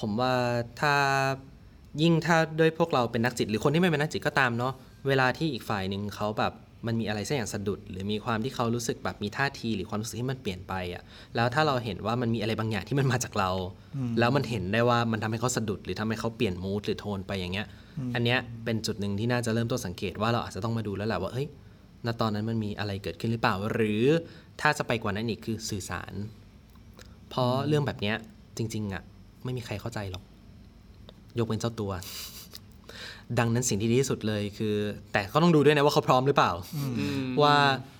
[0.00, 0.32] ผมว่า
[0.80, 0.94] ถ้า
[2.02, 4.72] ยิ่งถ้าด้วยพวกเราเป็นนักจิต หรือคนที่ไม่เป็นนักจิตก็ตามเนาะ
[5.08, 6.52] เวลาที่อีกฝ่ายหนึ่งเขาแบบ
[6.86, 11.02] มันมีอะไรสักอย่างสะดุด หรือมีความที่เขารู้สึกแบบมีท่าที หรือความรู้สึกที่มันเปลี่ยนไปอะ
[11.36, 13.50] แล้วถ้าเราเห็นว่ามันมีอะไรบางอย่างที่มันมาจากเรา
[14.18, 17.66] แล้วมันเห็นได้ว่ามันทำให้เขาสะดุด หรือทำให้เขาเปลี่ยนมูดหรือโทนไปอย่างเงี้ย
[18.14, 21.46] อันเนี้ยเป็นจุดหนึ่งที่น่าจะเริ่มต้นสังเกตว่าเราอาจจะต้องมาดูแล้วแหละว่าเฮ้ย
[22.06, 24.02] ณตอนนั้นมันมีอะไรเกิดขึ้นหรือเปล่า หรือ
[24.60, 26.12] ถ้าจะไปกว่านั้นอีกคือสื่อสาร
[27.30, 28.16] เพราะเรื่องแบบเนี้ย
[28.56, 29.02] จริง ๆอะ
[29.44, 30.24] ไม่มีใครเข้าใจหรอก
[31.38, 31.92] ยกเป็นเจ้าตัว
[33.38, 34.74] ดังนั้นสิ่งที่ดีที่สุดเลยคือ
[35.12, 36.52] แต่ก็ต้องดูด้วยนะว่าเขาพร้อมหรือเปล่า
[37.42, 37.99] ว่าเอ่อ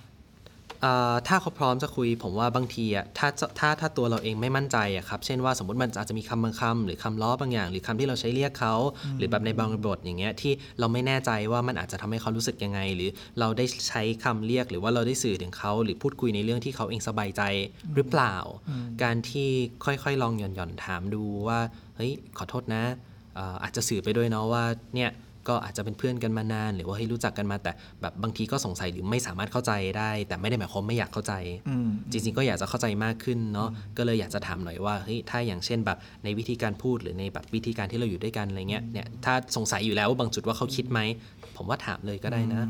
[1.28, 8.74] ถ้าเขาพร้อมจะคุยผมว่าบางทีอะถ้าจะถ้าถ้าตัวเราเองไม่มั่นใจอะครับเช่นว่าสมมติมันอาจจะมีคำบางคำหรือคำล้อบางอย่าง หรือคำที่เราใช้เรียกเขา
[9.18, 13.10] หรือแบบในบางบทอย่างเงี้ยที่เราไม่แน่ใจว่ามันอาจจะทำให้เขารู้สึกยังไง หรือ
[13.40, 17.42] เราได้ใช้คำเรียก หรือว่าเราได้สื่อถึงเขา หรือพูดคุยในเรื่องที่เขาเองสบายใจ
[17.94, 18.36] หรือเปล่า
[19.02, 19.48] การที่
[19.84, 21.60] ค่อยๆ ลองหย่อนหย่อนๆถามดูว่า
[21.96, 22.84] เฮ้ยขอโทษนะ
[23.34, 24.64] เอ่ออาจจะสื่อไปด้วยเนาะว่า
[24.94, 25.10] เนี่ย
[25.50, 31.34] ก็อาจจะเป็นเพื่อนกันมานาน หรือว่าให้รู้จักกันมาแต่แบบบางทีก็สงสัยหรือไม่สามารถเข้าใจได้ แต่ไม่ได้หมายความไม่อยากเข้าใจ
[31.68, 41.00] อืมจริงๆก็อยากจะเข้าใจมากขึ้นเนาะก็เลยอยากจะถามหน่อยว่าเฮ้ยถ้าอย่างเช่นแบบในวิธีการพูดหรือในแบบวิธีการที่เราอยู่ด้วยกันอะไรเงี้ยเนี่ยถ้าสงสัยอยู่แล้วว่าบางจุดว่าเขาคิดไหม
[41.56, 42.62] ผมว่าถามเลยก็ได้นะ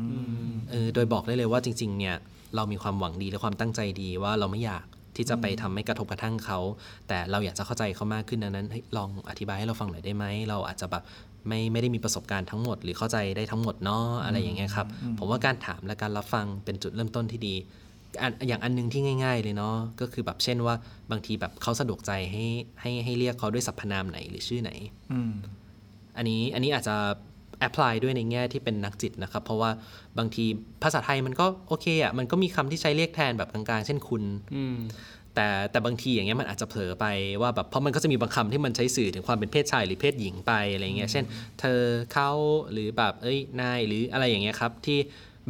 [0.71, 2.15] เออโดยบอกได้เลยว่าจริง ๆ เนี่ย
[2.55, 4.85] เรามีความหวังดีและความตั้งใจดีว่าเราไม่อยาก
[5.21, 6.59] ที่จะไปทำให้กระทบกระทั่งเขา
[7.07, 11.03] แต่เราอยากจะเข้าใจเขามากขึ้นดังนั้นเฮ้ยลองอธิบายให้เราฟังหน่อยได้ไหมเราอาจจะแบบ
[11.47, 14.87] ไม่ไม่ได้มีประสบการณ์ทั้งหมด หรือเข้าใจได้ทั้งหมดเนาะอะไรอย่างเงี้ยครับ
[15.19, 17.55] ผมว่าการถามและการรับฟังเป็นจุดเริ่มต้นที่ดี
[18.21, 20.75] อันอย่างอันหนึงที่ง่าย ๆ เลยเนาะก็คือแบบเช่นว่า
[21.11, 22.45] บางทีแบบเขาสะดวกใจให้
[22.81, 24.71] ให้ให้เรียกเขาด้วยสรรพนามไหนหรือชื่อไหน
[25.11, 25.33] อืม
[26.17, 26.95] อันนี้อันนี้อาจจะ
[27.61, 29.71] แอพพลายด้วยในแง่ที่เป็นนักจิตนะครับ เพราะว่า
[30.17, 30.45] บางที
[30.83, 34.23] ภาษาไทยมันก็โอเคอะมันก็มีคำที่ใช้เรียกแทนแบบกลางๆ เช่นคุณ
[34.55, 34.77] อืม
[35.35, 37.05] แต่แต่บางทีอย่างเงี้ยมันอาจจะเผลอไป
[37.41, 41.25] ว่าแบบเพราะมันก็จะมีบางคำที่มันใช้สื่อถึงความเป็นเพศชายหรือเพศหญิงไปอะไรเงี้ยเช่น
[41.59, 41.79] เธอ
[42.13, 42.29] เขา
[42.71, 44.99] หรือแบบเอ้ยนายหรืออะไรอย่างเงี้ยครับที่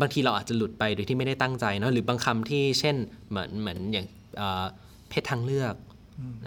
[0.01, 2.95] บางทีเราอาจจะหลุดไปโดยที่ไม่ได้ตั้งใจเนาะหรือบางคำที่เช่น
[3.29, 4.05] เหมือนเหมือนอย่าง
[4.37, 4.65] เอ่อ
[5.09, 5.75] เพศทางเลือก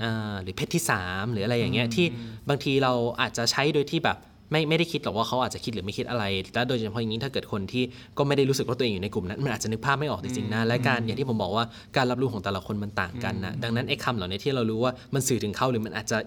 [0.03, 2.07] อ่าหรือเพศที่สามหรืออะไรอย่างเงี้ยที่
[2.49, 4.19] บางทีเราอาจจะใช้โดยที่แบบ
[4.55, 6.25] ไม่ไม่ได้คิดหรอกว่าเขาอาจจะคิดหรือไม่คิดอะไร
[6.55, 7.85] และโดยเฉพาะอย่างนี้ถ้าเกิดคนที่
[8.19, 11.65] ก็ไม่ได้รู้สึกว่าตัวเองอยู่ในกลุ่มนั้นมันอาจจะนึกภาพไม่ออกจริงๆนะและการอย่างที่ผมบอกว่า
[11.97, 16.19] การรับรู้ของแต่ละคนมันต่างกันนะดังนั้นไอ้คำเหล่านี้ที่เรารู้ว่ามันสื่อถึงเขาหรือมันอาจจะ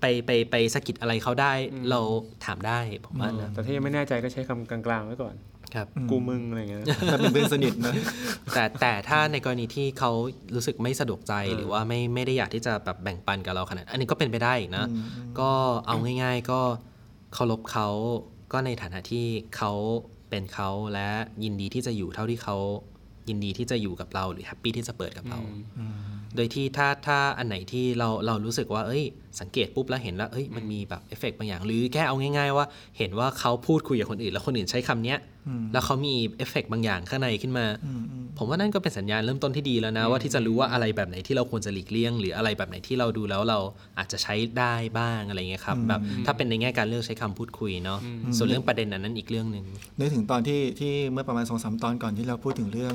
[0.00, 1.52] ไปไปไปสะกิดอะไรเขาได้
[1.90, 2.00] เรา
[2.44, 5.34] ถามได้ผมว่านะแต่ถ้ายังไม่แน่ใจก็ใช้คำกลางๆไว้ก่อน
[5.74, 7.94] ครับกูมึงอะไรอย่างเงี้ยถ้าเป็นเพื่อนสนิทนะ
[8.54, 10.10] แต่แต่ถ้าในกรณีที่เขา
[10.54, 14.84] รู้สึกไม่สะดวกใจหรือว่าไม่ไม่ได้อยากที่จะแบบแบ่งปันกับเราขนาด อันนี้ก็เป็นไปได้อีกนะ
[15.40, 15.50] ก็
[15.86, 16.60] เอาง่าย ๆ ก็
[17.34, 17.88] เคารพเขา
[18.52, 19.72] ก็ในฐานะที่เขา
[20.30, 21.08] เป็นเขาและ
[21.44, 22.56] ยินดีที่จะอยู่เท่าที่เขา
[23.28, 25.40] ยินดีที่จะอยู่กับเราหรือ happy ที่จะเปิดกับเรา
[26.36, 29.04] โดยที่ถ้าถ้าอันไหนที่เราเรารู้สึกว่า เอ้ย
[29.40, 32.66] สังเกตปุ๊บแล้วเห็นแล้วเอ้ยมันมีแบบเอฟเฟกต์บางอย่าง หรือแค่เอาง่าย ๆ ว่า
[32.98, 35.18] เห็นว่าเขาพูดคุยกับคนอื่น แล้วคนอื่นใช้คำเนี้ย
[35.72, 37.66] แล้วเขามีเอฟเฟกต์บางอย่างข้างในขึ้นมา
[38.38, 43.58] ผมว่านั่นก็เป็นสัญญาณเริ่มต้นที่ดีแล้วนะ ว่าที่จะรู้ว่าอะไรแบบไหนที่เราควรจะหลีกเลี่ยง หรืออะไรแบบไหนที่เราดูแล้วเรา
[43.98, 48.00] อาจจะใช้ได้บ้างอะไรเงี้ยครับแบบถ้าเป็นในแง่การเลือกใช้คำพูดคุยเนาะ
[48.36, 49.64] ส่วนเรื่องประเด็นนั้นนั้นอีกเรื่องหนึ่ง
[49.98, 52.94] นึกถึงตอนที่ที่เมื่อประมาณสองสามตอนก่อนที่เราพูดถึงเรื่อง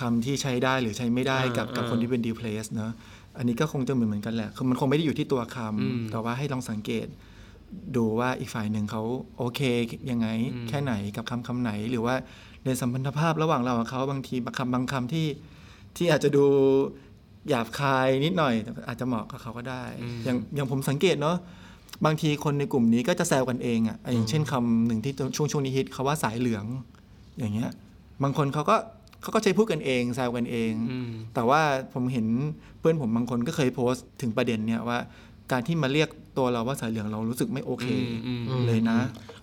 [0.00, 2.92] คำที่ใช้ได้หรือใช้ไม่ได้กับกับคนที่เป็น deplace เนอะ
[3.38, 7.06] อันนี้ก็คงจะเหมือนเหมือนกันแหละคือมันคงไม่ได้อยู่ที่ตัวคำแต่ว่าให้ลองสังเกต
[7.96, 9.02] ดูว่าอีกฝ่ายหนึ่งเขา
[9.38, 9.60] โอเค
[10.10, 10.28] ยังไง
[10.68, 12.14] แค่ไหนกับคำคำไหนหรือว่า
[12.64, 15.26] ในสัมพันธภาพระหว่างเรากับเขาบางทีบางคำบางคำที่
[15.96, 16.44] ที่อาจจะดู
[17.48, 19.82] หยาบคายนิดหน่อยแต่อาจจะเหมาะกับเขาก็ได้
[20.24, 21.36] อย่างอย่างผมสังเกตเนาะ
[22.04, 26.64] บางทีคนในกลุ่มนี้ก็จะแซวกันเองอะ่ะอย่างเช่นคำหนึ่งที่ช่วงช่วงนี้ฮิตเขาว่าสายเหลือง
[27.38, 27.70] อย่างเงี้ย
[28.22, 28.76] บางคนเขาก็
[29.22, 30.72] เขาก็ใช้พูดกันเองแซวกันเอง
[31.34, 31.60] แต่ว่า
[31.94, 32.26] ผมเห็น
[32.80, 34.98] เพื่อนผมบางคนก็เคยโพสต์ถึงประเด็นเนี่ยว่า
[35.52, 37.86] การที่มาเรียกตัวเราว่าสายเหลืองเรารู้สึกไม่โอเค
[38.26, 38.98] อืมอืมเลยนะ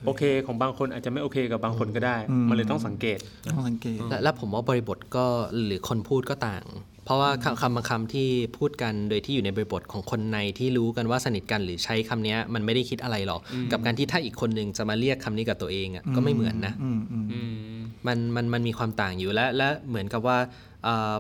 [0.05, 3.19] โอเคของบางคนอาจจะไม่โอเคกับบางคนก็ได้อืมมันเลยต้องสังเกต
[3.53, 5.25] ต้องสังเกตและและผมว่าบริบทก็
[5.65, 6.65] หรือคนพูดก็ต่าง
[7.05, 13.41] เพราะว่าคำคำบางคำที่พูดกันโดยที่อยู่ในบริบทของคนในที่รู้กันว่าสนิทกันหรือใช้คำเนี้ยมันไม่ได้คิดอะไรหรอก
[13.71, 17.39] กับการที่ถ้าอีกคนหนึ่งจะมาเรียกคำนี้กับตัวเองอะก็ไม่เหมือนนะอืมอืมอื
[17.77, 20.37] มมันมันมันมีความต่างอยู่และและเหมือนกับว่า
[20.83, 21.13] เอ่อ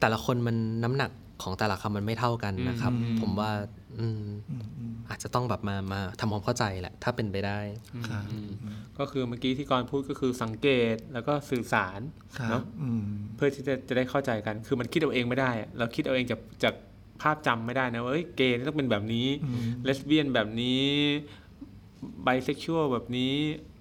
[0.00, 1.10] แต่ละคนมันน้ำหนัก
[1.42, 3.50] ของแต่ละคำมันไม่เท่ากันนะครับ ผมว่า
[4.00, 4.24] อืม
[5.08, 7.58] อาจจะต้องแบบมามาทำความเข้าใจแหละ ถ้าเป็นไปได้
[8.08, 8.24] ครับ
[8.98, 12.00] ก็คือเมื่อกี้ที่กรพูดก็คือสังเกตแล้วก็สื่อสาร
[12.38, 13.04] ครัเนาะบอืม
[13.36, 16.74] เพื่อที่จะจะได้เข้าใจกัน คือมันคิดเอาเองไม่ได้อะเราคิดเอาเองจากจาก
[17.22, 19.26] ภาพจำไม่ได้นะว่าเอ้ยเกย์ต้องเป็นแบบนี้
[19.84, 20.82] เลสเบี้ยนแบบนี้
[22.22, 23.34] ไบเซ็กชวลแบบนี้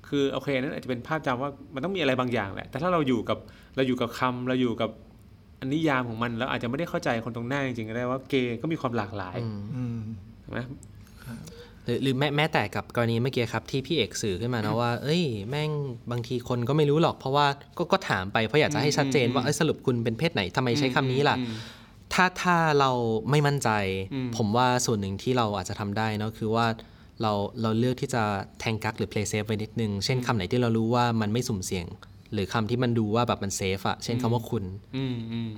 [0.08, 3.38] คือโอเคนั่นอาจจะเป็นภาพจำว่ามันต้องมีอะไรบางอย่างแหละ แต่ถ้าเราอยู่กับ
[3.76, 5.12] เราอยู่กับคำเราอยู่กับอั
[5.64, 9.38] นนิยามของมันเราอาจจะไม่ได้เข้าใจคนตรงหน้าจริงๆก็ได้ว่าเกย์ก็มีความหลากหลาย
[9.76, 9.99] อืม
[10.41, 10.59] ใช่ไหม
[11.86, 15.72] หรือหรือแม้แม้แต่กับกรณีเมื่อกี้ครับที่พี่เอกสื่อขึ้นมานะว่า เอ้ย แม่ง
[16.11, 17.47] บางทีคนก็ไม่รู้หรอก เพราะว่า
[17.78, 21.38] ก็ก็ถามไปเพราะอยากจะให้ชัดเจนว่าเอ้ยสรุปคุณเป็นเพศไหนทำไมใช้คำนี้ล่ะ
[22.14, 22.91] ถ้าถ้าเรา
[23.30, 23.70] ไม่มั่นใจ
[24.38, 26.66] ผมว่าส่วนหนึ่งที่เราอาจจะทำได้เนอะคือว่า
[27.22, 28.24] เราเราเลือกที่จะ
[28.59, 31.86] แทงกักหรือ play safe ไว้นิดนึง เช่นคำไหนที่เรารู้ว่ามันไม่สุ่มเสี่ยง
[32.34, 34.63] หรือคำที่มันดูว่าแบบมันเซฟอะเช่นคำว่าคุณ
[34.95, 35.51] อืมอืม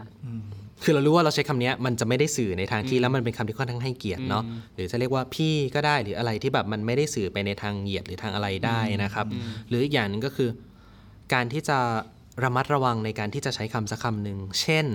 [0.84, 4.44] คือเรารู้ว่าเราใช้คำเนี้ยมันจะไม่ได้สื่อในทางที่แล้วมันเป็นคำที่ค่อนข้างให้เกียรติเนาะ
[4.76, 9.26] หรือจะเรียกว่าพี่ก็ได้หรืออะไรที่แบบมันไม่ได้สื่อไปในทางเหยียดหรือทางอะไรได้นะครับ
[9.68, 10.50] หรืออีกอย่างหนึ่งก็คือ
[11.34, 11.80] การที่จะ
[12.44, 14.86] ระมัดระวังในการที่จะใช้คำสักคำหนึ่งเช่น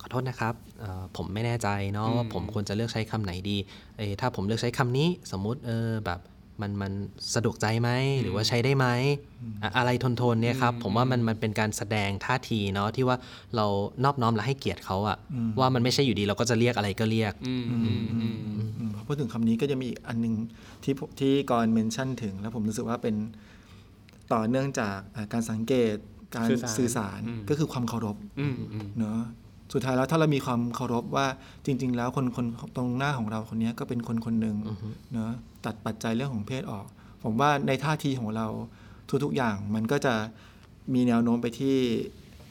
[0.00, 3.58] ขอโทษนะครับเอ่อผมไม่แน่ใจเนาะว่าผมควรจะเลือกใช้คำไหนดี
[3.98, 6.20] เออถ้าผมเลือกใช้คำนี้สมมุติเออแบบ
[6.62, 6.92] มันมัน
[7.34, 7.90] สะดวกใจไหม
[8.22, 8.86] หรือว่าใช้ได้ไหม
[9.62, 13.16] อะอะไรทนทนๆเนี่ยครับผมว่ามันมันเป็นการแสดงท่าทีเนาะที่ว่า
[13.56, 13.66] เรา
[14.04, 15.16] นอบน้อมและให้เกียรติเขาอะ
[15.60, 18.36] ว่ามันไม่ใช่อยู่ดีเราก็จะเรียกอะไรก็เรียกอืมอืมอืม
[18.78, 20.34] อืมพอพูดถึงคำนี้ก็จะมีอีกอันหนึง
[20.84, 23.14] ที่ผมที่กรเมนชั่นถึง แล้วผมรู้สึกว่าเป็น
[24.32, 25.94] ต่อเนื่องจากเอ่อการสังเกต
[26.36, 29.20] การสื่อสารสื่อสารอืมก็คือความเคารพอืมอืมเนาะ
[29.72, 31.26] สุดท้ายแล้วถ้าเรามีความเคารพว่า
[31.66, 32.46] จริง ๆ แล้วคนคน
[32.76, 34.56] ตรงหน้าของเราคนเนี้ยก็เป็นคนคนหนึ่ง
[35.14, 35.32] เนาะ
[35.66, 36.86] ตัดปัจจัยเรื่องของเพศออก
[37.24, 38.46] ผมว่าในท่าทีของเรา
[39.24, 40.14] ทุกๆอย่างมันก็จะ
[40.94, 41.76] มีแนวโน้มไปที่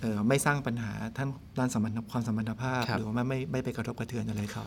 [0.01, 1.27] เอ่อไม่สร้างปัญหาท่าน
[1.59, 4.65] ด้านสัมพันธความสัมพันธภาพครับหรือว่าไม่ไม่ไม่ไปกระทบกระเทือนอะไรเขา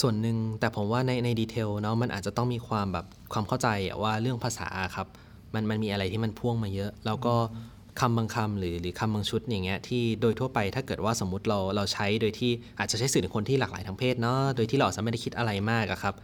[0.00, 5.06] ส่วนหนึ่งแต่ผมว่าในในดีเทลเนาะมันอาจจะต้องมีความแบบความเข้าใจอะว่าเรื่องภาษาครับ
[5.54, 7.34] มันมันมีอะไรที่มันพ่วงมาเยอะ แล้วก็
[8.00, 16.14] คำบางคำหรือหรือคำบางชุดอย่างเงี้ยที่โดยทั่วไปถ้าเกิดว่าสมมติเราเราใช้โดยที่อาจจะใช้สื่อถึงคนที่หลากหลายทางเพศเนาะโดยที่เราอาจจะไม่ได้คิดอะไรมากอะครับ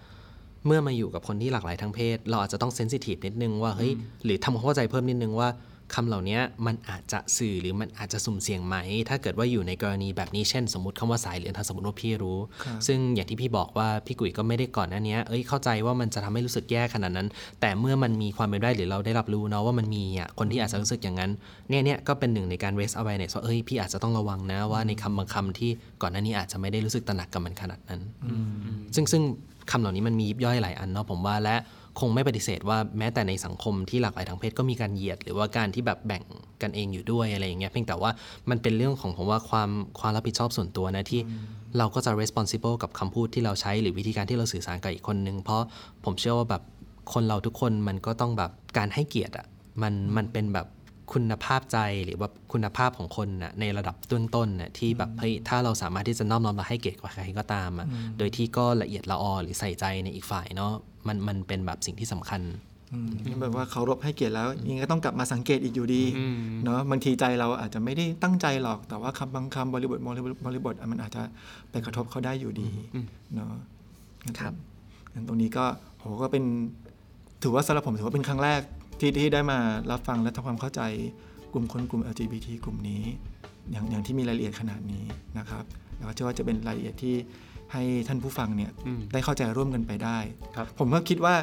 [0.67, 3.93] เมื่อมาอยู่กับคนที่หลากหลายทางเพศ เราอาจจะต้องเซนซิทีฟนิดนึงว่าเฮ้ย
[4.25, 5.51] หรือทำความเข้าใจเพิ่มนิดนึงว่า
[5.95, 8.77] คำเหล่านี้มันอาจจะสื่อหรือมันอาจจะสุ่มเสี่ยงไหม
[9.09, 12.39] ถ้าเกิดว่าอยู่ในกรณีแบบนี้เช่น สมมติคำว่าสายเหลืองถ้าสมมติว่าพี่รู้
[12.87, 17.29] ซึ่งอย่างที่พี่บอกว่าพี่กุ๋ยก็ไม่ได้ก่อนหน้านี้เอ้ยเข้าใจว่ามันจะทำให้รู้สึกแย่ขนาดนั้น
[17.61, 21.31] แต่เมื่อมันมีความเป็นไปได้หรือเราได้รับรู้เนาะว่ามันมีอะคนที่อาจจะรู้สึกอย่างนั้น
[21.69, 25.71] เนี่ยเนี่ยก็เป็นหนึ่งในการ raise awareness ว่าเอ้ยพี่อาจจะต้องระวังนะว่าในคำบางคำที่
[26.03, 28.01] ก่อนหน้านี้อาจจะไม่ได้รู้สึกตระหนักกับมันขนาดนั้น
[28.97, 29.23] ซึ่งซึ่ง
[29.71, 31.57] คำเหล่านี้มันมียิบย่อยหลายอันเนาะผมว่าและ
[32.01, 36.23] คงไม่ปฏิเสธว่าแม้แต่ในสังคมที่หลากหลายทางเพศก็มีการเหยียด หรือว่าการที่แบบแบ่ง
[36.63, 38.11] กันเองอยู่ด้วยอะไรอย่างเงี้ยเพียงแต่ว่า
[38.51, 41.21] มันเป็นเรื่องของผมว่าความความรับผิดชอบส่วนตัวนะที่
[41.79, 45.63] เราก็จะ responsible กับคำพูดที่เราใช้หรือวิธีการที่เราสื่อสารกับอีกคนนึง เพราะ
[46.05, 46.63] ผมเชื่อว่าแบบ
[47.13, 49.47] คนเราทุกคนมันก็ต้องแบบการให้เกียรติอะ
[49.83, 50.67] มันมันเป็นแบบ
[51.13, 57.87] คุณภาพใจหรือว่าคุณภาพของคนน่ะในระดับต้นๆน่ะที่แบบเฮ้ยถ้าเราสามารถที่จะน้อมน้อมและให้เกียรติกับใครก็ตามอะ
[58.19, 60.73] โดยที่ก็ละเอียดละออหรือใส่ใจในอีกฝ่ายเนาะ
[61.07, 62.43] มันมันเป็นแบบสิ่งที่สำคัญ
[62.93, 63.09] อืม
[63.41, 66.05] แบบว่าเคารพให้เกียรติแล้วยังไงก็ต้องกลับมาสังเกตอีกอยู่ดี
[66.65, 71.23] เนาะบางทีใจเราอาจจะไม่ได้ตั้งใจหรอก แต่ว่าคำบางคำบริบทบริบทบริบทอะมันอาจจะ
[71.71, 72.71] ไปกระทบเขาได้อยู่ดี
[73.35, 73.53] เนาะ
[74.29, 74.53] นะครับ
[75.15, 75.65] งั้นตรงนี้ก็
[75.99, 76.45] โหก็เป็น
[77.43, 78.61] ถือว่าสำหรับผมถือว่าเป็นครั้งแรก
[79.01, 79.59] ที่ที่ได้มา
[79.91, 80.83] รับฟังและทำความเข้าใจ
[81.53, 83.03] กลุ่มคนกลุ่ม LGBT กลุ่มนี้
[83.71, 85.05] อย่างอย่างที่มีรายละเอียดขนาดนี้
[85.39, 85.65] นะครับ
[85.97, 87.15] แล้วก็เชื่อว่าจะเป็นรายละเอียดที่
[87.73, 88.71] ให้ท่านผู้ฟังเนี่ย
[89.13, 90.19] ได้เข้าใจร่วมกันไปได้
[90.57, 91.35] ครับผมก็คิดว่า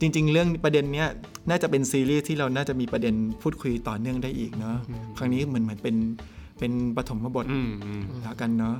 [0.00, 1.08] จริง ๆ เรื่องประเด็นเนี้ย
[1.50, 4.76] น่าจะเป็นซีรีส์ที่เราน่าจะมีประเด็นพูดคุยต่อเนื่องได้อีกเนาะ
[5.18, 5.96] ครั้งนี้เหมือนเหมือนเป็น
[6.58, 8.76] เป็นปฐมบทอืมอืมแล้วกันเนาะ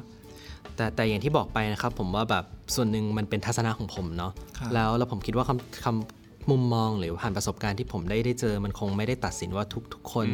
[0.77, 2.45] แต่แต่อย่างที่บอกไปนะครับผมว่าแบบ
[2.75, 6.20] ส่วนหนึ่งมันเป็นทัศนะของผมเนาะครับแล้วแล้วผมคิดว่าคำคำ
[6.51, 10.27] มุมมองหรือผ่านประสบการณ์ที่ผมได้ได้เจอมันคงไม่ได้ตัดสินว่าทุกทุกคน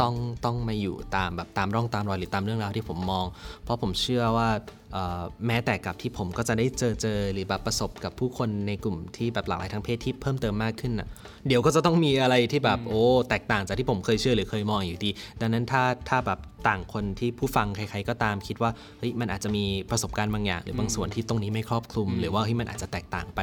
[0.00, 3.26] ต้องต้องมาอยู่ตามแบบตามร่องตามรอยหรือตามเรื่องราวที่ผมมอง
[3.64, 4.48] เพราะผมเชื่อว่า
[4.92, 11.08] เอ่อแม้แต่กับที่ผมก็จะได้เจอเจอหรือแบบประสบกับผู้คนในกลุ่มที่แบบหลากหลายทางเพศที่เพิ่มเติมมากขึ้นน่ะ
[11.46, 15.10] เดี๋ยวก็จะต้องมีอะไรที่แบบโอ้แตกต่างจากที่ผมเคยเชื่อหรือเคยมองอยู่ดี
[15.40, 16.38] ดังนั้นถ้าถ้าแบบ
[16.68, 23.40] ต่างคนที่ผู้ฟังใครๆก็ตามคิดว่าเฮ้ยมันอาจจะมีประสบการณ์บางอย่าง หรือบางส่วนที่ตรงนี้ไม่ครอบคลุม หรือว่าเฮ้ยมันอาจจะแตกต่างไป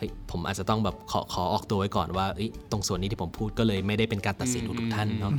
[0.00, 5.32] เฮ้ยผมอาจจะต้องแบบขอขอออกตัวไว้ก่อนว่าเอ้ยตรงส่วนนี้ที่ผมพูดก็เลยไม่ได้เป็นการตัดสินทุกๆท่านเนาะ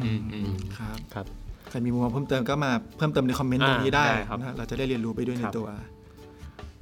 [0.77, 1.25] ครับครับ
[1.69, 5.67] ใครมีมุมมองเพิ่มเติมก็มาเพิ่มเติมในคอมเมนต์ตอ่ารงนี้ได้ได้ครับนะเราจะได้เรียนรู้ไปด้วยในครับตัว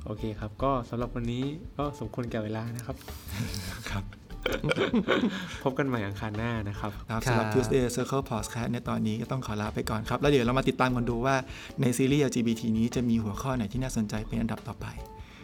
[0.06, 1.44] โอเคครับ ก็สำหรับวันนี้
[1.78, 2.96] ก็สมควรแก่เวลานะครับ
[3.92, 4.04] ครับ
[5.64, 11.36] พบกันใหม่อังคารหน้านะครับครับสำหรับ Tuesday Circle Podcast ในตอนนี้ก็ต้องขอลาไปก่อนครับ แล้วเดี๋ยวเรามาติดตามกันดูว่า
[11.82, 14.88] ในซีรีส์ LGBT นี้จะมีหัวข้อไหนที่น่าสนใจเป็นอันดับต่อไป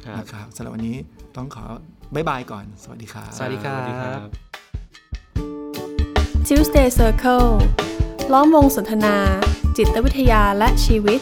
[0.06, 0.96] ครับนะครับสำหรับวันนี้
[1.36, 1.66] ต้องขอ
[2.14, 4.28] บายบายก่อนสวัสดีครับสวัสดีครับ สวัสดีครับ
[6.48, 7.50] Tuesday Circle
[8.34, 9.16] ล้อมวงสนทนา
[9.78, 11.20] จิตวิทยาและชีวิต